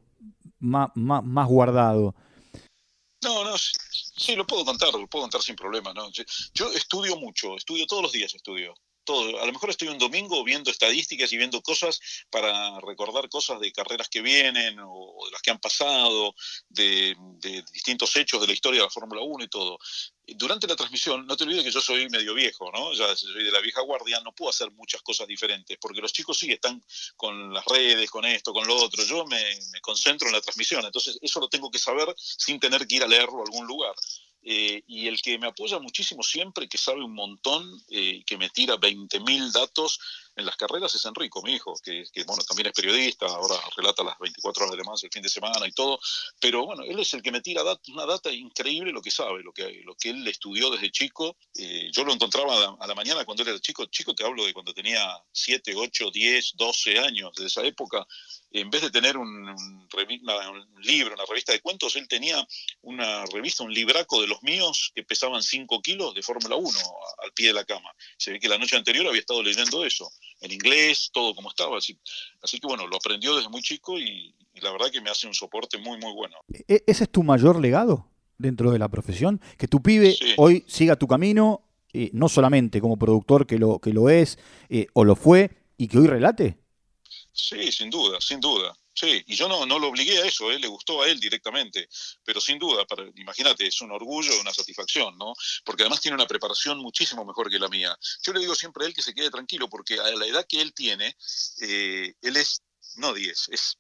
más, 0.66 0.90
más, 0.96 1.48
guardado. 1.48 2.16
No, 3.24 3.44
no, 3.44 3.56
sí, 3.58 4.36
lo 4.36 4.46
puedo 4.46 4.66
contar, 4.66 4.94
lo 4.94 5.08
puedo 5.08 5.24
contar 5.24 5.42
sin 5.42 5.56
problema. 5.56 5.94
¿no? 5.94 6.10
Yo 6.54 6.72
estudio 6.72 7.16
mucho, 7.18 7.56
estudio 7.56 7.86
todos 7.88 8.04
los 8.04 8.12
días, 8.12 8.34
estudio 8.34 8.74
todo. 9.06 9.42
A 9.42 9.46
lo 9.46 9.54
mejor 9.54 9.70
estoy 9.70 9.88
un 9.88 9.98
domingo 9.98 10.44
viendo 10.44 10.72
estadísticas 10.72 11.32
y 11.32 11.38
viendo 11.38 11.62
cosas 11.62 12.00
para 12.30 12.80
recordar 12.82 13.30
cosas 13.30 13.60
de 13.60 13.72
carreras 13.72 14.10
que 14.10 14.22
vienen 14.22 14.78
o, 14.80 15.16
de 15.26 15.32
las 15.32 15.42
que 15.42 15.52
han 15.52 15.60
pasado, 15.60 16.36
de, 16.68 17.16
distintos 17.72 18.16
hechos 18.16 18.42
de 18.42 18.48
la 18.48 18.54
historia 18.54 18.82
de 18.82 18.86
la 18.86 18.92
Fórmula 18.92 19.22
1 19.22 19.46
y 19.46 19.48
todo. 19.48 19.78
Durante 20.28 20.68
la 20.68 20.76
transmisión, 20.76 21.26
no 21.28 21.38
te 21.38 21.44
olvides 21.44 21.64
que 21.64 21.72
yo 21.72 21.82
soy 21.82 22.10
medio 22.10 22.34
viejo, 22.34 22.72
¿no? 22.72 22.94
Ya 22.94 23.16
soy 23.16 23.44
de 23.44 23.52
la 23.52 23.60
vieja 23.60 23.82
guardia, 23.82 24.20
no 24.22 24.34
puedo 24.34 24.50
hacer 24.50 24.72
muchas 24.72 25.02
cosas 25.04 25.28
diferentes, 25.28 25.78
porque 25.80 26.02
los 26.02 26.12
chicos 26.12 26.40
sí 26.40 26.52
están 26.52 26.84
con 27.16 27.54
las 27.54 27.64
redes, 27.66 28.10
con 28.10 28.26
esto, 28.26 28.52
con 28.52 28.68
lo 28.68 28.76
otro. 28.76 29.04
Yo 29.06 29.26
me, 29.26 29.42
me 29.72 29.82
concentro 29.82 30.28
en 30.28 30.34
la 30.34 30.42
transmisión, 30.42 30.84
entonces 30.84 31.20
eso 31.22 31.40
lo 31.40 31.48
tengo 31.48 31.70
que 31.70 31.78
saber 31.78 32.12
sin 32.18 32.60
tener 32.60 32.88
que 32.88 32.96
ir 32.96 33.04
a 33.04 33.08
leerlo 33.08 33.40
a 33.40 33.44
algún 33.44 33.68
lugar. 33.68 33.94
Eh, 34.48 34.84
y 34.86 35.08
el 35.08 35.20
que 35.24 35.40
me 35.40 35.48
apoya 35.48 35.80
muchísimo 35.80 36.22
siempre, 36.22 36.70
que 36.70 36.78
sabe 36.78 37.04
un 37.04 37.16
montón, 37.16 37.82
eh, 37.90 38.24
que 38.26 38.38
me 38.38 38.50
tira 38.50 38.76
20.000 38.78 39.52
datos 39.52 40.00
en 40.36 40.46
las 40.46 40.58
carreras, 40.58 40.94
es 40.94 41.06
Enrico, 41.06 41.42
mi 41.42 41.54
hijo, 41.54 41.74
que, 41.84 42.06
bueno, 42.26 42.44
también 42.44 42.68
es 42.68 42.74
periodista, 42.74 43.26
ahora 43.26 43.56
relata 43.78 44.04
las 44.04 44.20
24 44.20 44.66
horas 44.66 44.78
de 44.78 44.84
más 44.84 45.04
el 45.04 45.10
fin 45.10 45.22
de 45.22 45.30
semana 45.30 45.68
y 45.68 45.72
todo, 45.72 46.00
pero 46.40 46.66
bueno, 46.66 46.84
él 46.84 47.00
es 47.00 47.14
el 47.14 47.22
que 47.22 47.32
me 47.32 47.42
tira 47.42 47.64
una 47.88 48.06
data 48.06 48.32
increíble 48.32 48.92
lo 48.92 49.02
que 49.02 49.12
sabe, 49.12 49.44
lo 49.44 49.54
que, 49.54 49.82
lo 49.86 49.96
que 49.96 50.10
él 50.10 50.28
estudió 50.28 50.70
desde 50.70 50.92
chico. 50.92 51.38
Eh, 51.58 51.90
yo 51.92 52.04
lo 52.04 52.14
encontraba 52.14 52.76
a 52.80 52.88
la, 52.88 52.96
mañana 52.96 53.24
cuando 53.26 53.44
él 53.44 53.50
era 53.50 53.60
chico, 53.60 53.86
chico 53.86 54.14
te 54.14 54.26
hablo 54.26 54.46
de 54.46 54.54
cuando 54.54 54.74
tenía 54.74 55.18
7, 55.32 55.74
8, 55.76 56.12
10, 56.12 56.54
12 56.56 57.00
años, 57.00 57.32
de 57.36 57.46
esa 57.46 57.64
época, 57.64 58.06
en 58.52 58.70
vez 58.70 58.82
de 58.82 58.90
tener 58.90 59.18
un, 59.18 59.46
libro, 60.82 61.14
una 61.14 61.26
revista 61.26 61.52
de 61.52 61.62
cuentos, 61.62 61.96
él 61.96 62.08
tenía 62.08 62.46
una 62.82 63.26
revista, 63.26 63.64
un 63.64 63.74
libraco 63.74 64.22
de 64.22 64.28
los 64.28 64.42
míos 64.44 64.92
que 64.96 65.04
pesaban 65.04 65.44
5 65.44 65.82
kilos 65.82 66.14
de 66.14 66.22
Fórmula 66.22 66.56
1 66.56 66.80
al 67.24 67.34
pie 67.34 67.48
de 67.48 67.54
la 67.54 67.66
cama. 67.66 67.92
Se 68.18 68.32
ve 68.32 68.40
que 68.40 68.48
la 68.48 68.58
noche 68.58 68.78
anterior 68.78 69.08
había 69.08 69.20
estado 69.20 69.44
leyendo 69.44 69.86
eso, 69.86 70.12
en 70.42 70.52
inglés, 70.52 71.10
todo 71.14 71.36
como 71.36 71.50
estaba. 71.50 71.78
Así, 71.78 71.98
así 72.42 72.60
que 72.60 72.68
bueno, 72.68 72.88
lo 72.88 72.98
aprendió 72.98 73.36
desde 73.36 73.50
muy 73.50 73.62
chico 73.62 74.00
y, 74.00 74.34
la 74.62 74.72
verdad 74.72 74.90
que 74.90 75.02
me 75.02 75.10
hace 75.10 75.28
un 75.28 75.34
soporte 75.34 75.78
muy, 75.78 76.00
muy 76.00 76.14
bueno. 76.14 76.38
¿E-, 76.68 76.84
¿Ese 76.88 77.04
es 77.04 77.12
tu 77.12 77.24
mayor 77.24 77.60
legado 77.60 78.08
dentro 78.38 78.72
de 78.72 78.80
la 78.80 78.88
profesión? 78.90 79.42
Que 79.58 79.68
tu 79.68 79.82
pibe 79.82 80.16
hoy 80.38 80.64
siga 80.68 80.96
tu 80.96 81.08
camino, 81.08 81.62
eh, 81.94 82.10
no 82.14 82.30
solamente 82.30 82.80
como 82.80 82.98
productor 82.98 83.48
que 83.48 83.60
lo, 83.60 83.80
que 83.80 83.94
lo 83.94 84.10
es 84.10 84.40
eh, 84.70 84.88
o 84.94 85.04
lo 85.04 85.16
fue, 85.16 85.52
y 85.78 85.88
que 85.88 85.98
hoy 85.98 86.08
relate. 86.08 86.58
Sí, 87.38 87.70
sin 87.70 87.90
duda, 87.90 88.22
sin 88.22 88.40
duda. 88.40 88.74
Sí, 88.94 89.22
y 89.28 89.36
yo 89.36 89.50
no, 89.50 89.66
no 89.66 89.78
lo 89.78 89.90
obligué 89.90 90.20
a 90.20 90.26
eso, 90.26 90.50
¿eh? 90.50 90.58
le 90.58 90.70
gustó 90.70 91.02
a 91.02 91.10
él 91.10 91.20
directamente, 91.20 91.90
pero 92.24 92.40
sin 92.40 92.58
duda, 92.58 92.86
imagínate, 93.16 93.68
es 93.68 93.82
un 93.82 93.92
orgullo, 93.92 94.40
una 94.40 94.54
satisfacción, 94.54 95.18
¿no? 95.18 95.34
Porque 95.66 95.84
además 95.84 96.00
tiene 96.00 96.16
una 96.16 96.28
preparación 96.28 96.80
muchísimo 96.80 97.26
mejor 97.26 97.50
que 97.50 97.60
la 97.60 97.68
mía. 97.68 97.94
Yo 98.24 98.32
le 98.32 98.40
digo 98.40 98.56
siempre 98.56 98.86
a 98.86 98.88
él 98.88 98.94
que 98.94 99.02
se 99.02 99.14
quede 99.14 99.30
tranquilo, 99.30 99.68
porque 99.68 100.00
a 100.00 100.12
la 100.12 100.26
edad 100.26 100.46
que 100.48 100.62
él 100.62 100.74
tiene, 100.74 101.14
eh, 101.62 102.14
él 102.22 102.38
es, 102.38 102.62
no 102.96 103.14
10, 103.14 103.50
es 103.50 103.80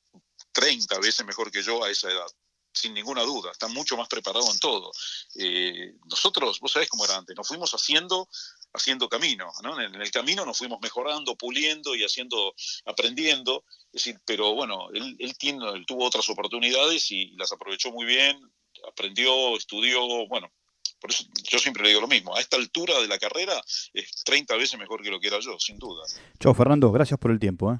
30 0.51 0.99
veces 0.99 1.25
mejor 1.25 1.49
que 1.49 1.63
yo 1.63 1.81
a 1.85 1.89
esa 1.89 2.11
edad 2.11 2.27
sin 2.73 2.93
ninguna 2.93 3.23
duda, 3.23 3.51
está 3.51 3.69
mucho 3.69 3.95
más 3.95 4.09
preparado 4.09 4.51
en 4.51 4.59
todo. 4.59 4.91
Eh, 5.35 5.93
nosotros, 6.09 6.59
vos 6.59 6.73
sabés 6.73 6.89
cómo 6.89 7.05
era 7.05 7.15
antes, 7.15 7.35
nos 7.35 7.47
fuimos 7.47 7.71
haciendo 7.71 8.27
haciendo 8.75 9.09
camino, 9.09 9.51
¿no? 9.63 9.79
En 9.79 9.95
el 9.95 10.11
camino 10.11 10.45
nos 10.45 10.57
fuimos 10.57 10.79
mejorando, 10.81 11.35
puliendo 11.35 11.95
y 11.95 12.03
haciendo, 12.03 12.53
aprendiendo, 12.85 13.63
es 13.87 14.03
decir, 14.03 14.19
pero 14.25 14.53
bueno, 14.53 14.89
él, 14.93 15.15
él, 15.19 15.37
tiene, 15.37 15.67
él 15.69 15.85
tuvo 15.85 16.05
otras 16.05 16.29
oportunidades 16.29 17.11
y 17.11 17.31
las 17.37 17.51
aprovechó 17.51 17.91
muy 17.91 18.05
bien, 18.05 18.39
aprendió, 18.87 19.55
estudió, 19.55 20.27
bueno, 20.27 20.51
por 20.99 21.11
eso 21.11 21.25
yo 21.51 21.59
siempre 21.59 21.83
le 21.83 21.89
digo 21.89 22.01
lo 22.01 22.07
mismo, 22.07 22.35
a 22.35 22.39
esta 22.39 22.57
altura 22.57 22.99
de 22.99 23.07
la 23.07 23.17
carrera 23.17 23.61
es 23.93 24.23
30 24.23 24.55
veces 24.55 24.79
mejor 24.79 25.01
que 25.01 25.11
lo 25.11 25.19
que 25.19 25.27
era 25.27 25.39
yo, 25.39 25.57
sin 25.59 25.77
duda. 25.77 26.03
Chao 26.39 26.53
Fernando, 26.53 26.91
gracias 26.91 27.19
por 27.19 27.31
el 27.31 27.39
tiempo. 27.39 27.73
¿eh? 27.73 27.79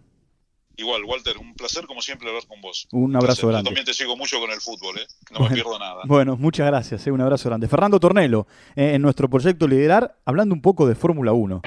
Igual, 0.78 1.06
Walter, 1.06 1.38
un 1.38 1.54
placer 1.54 1.86
como 1.86 2.02
siempre 2.02 2.28
hablar 2.28 2.46
con 2.48 2.60
vos. 2.62 2.88
Un 2.92 3.16
abrazo 3.16 3.48
grande. 3.48 3.64
Yo 3.64 3.70
también 3.70 3.86
te 3.86 3.94
sigo 3.94 4.18
mucho 4.18 4.40
con 4.40 4.52
el 4.52 4.60
fútbol, 4.60 4.98
¿eh? 4.98 5.08
no 5.32 5.42
me 5.42 5.50
pierdo 5.50 5.80
nada. 5.80 6.02
Bueno, 6.06 6.36
muchas 6.38 6.68
gracias, 6.68 7.08
¿eh? 7.08 7.12
un 7.12 7.22
abrazo 7.22 7.50
grande. 7.50 7.68
Fernando 7.68 8.00
Tornelo, 8.00 8.48
eh, 8.76 8.94
en 8.96 9.02
nuestro 9.02 9.30
proyecto 9.30 9.68
Liderar, 9.68 10.18
hablando 10.26 10.54
un 10.54 10.62
poco 10.62 10.88
de 10.88 10.96
Fórmula 10.96 11.32
1. 11.32 11.62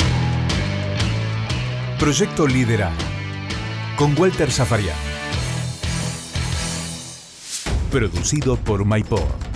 Proyecto 1.99 2.47
Liderar, 2.47 2.93
con 3.97 4.15
Walter 4.19 4.51
Zafarian. 4.51 4.97
Producido 7.91 8.57
por 8.57 8.85
MyPod. 8.85 9.48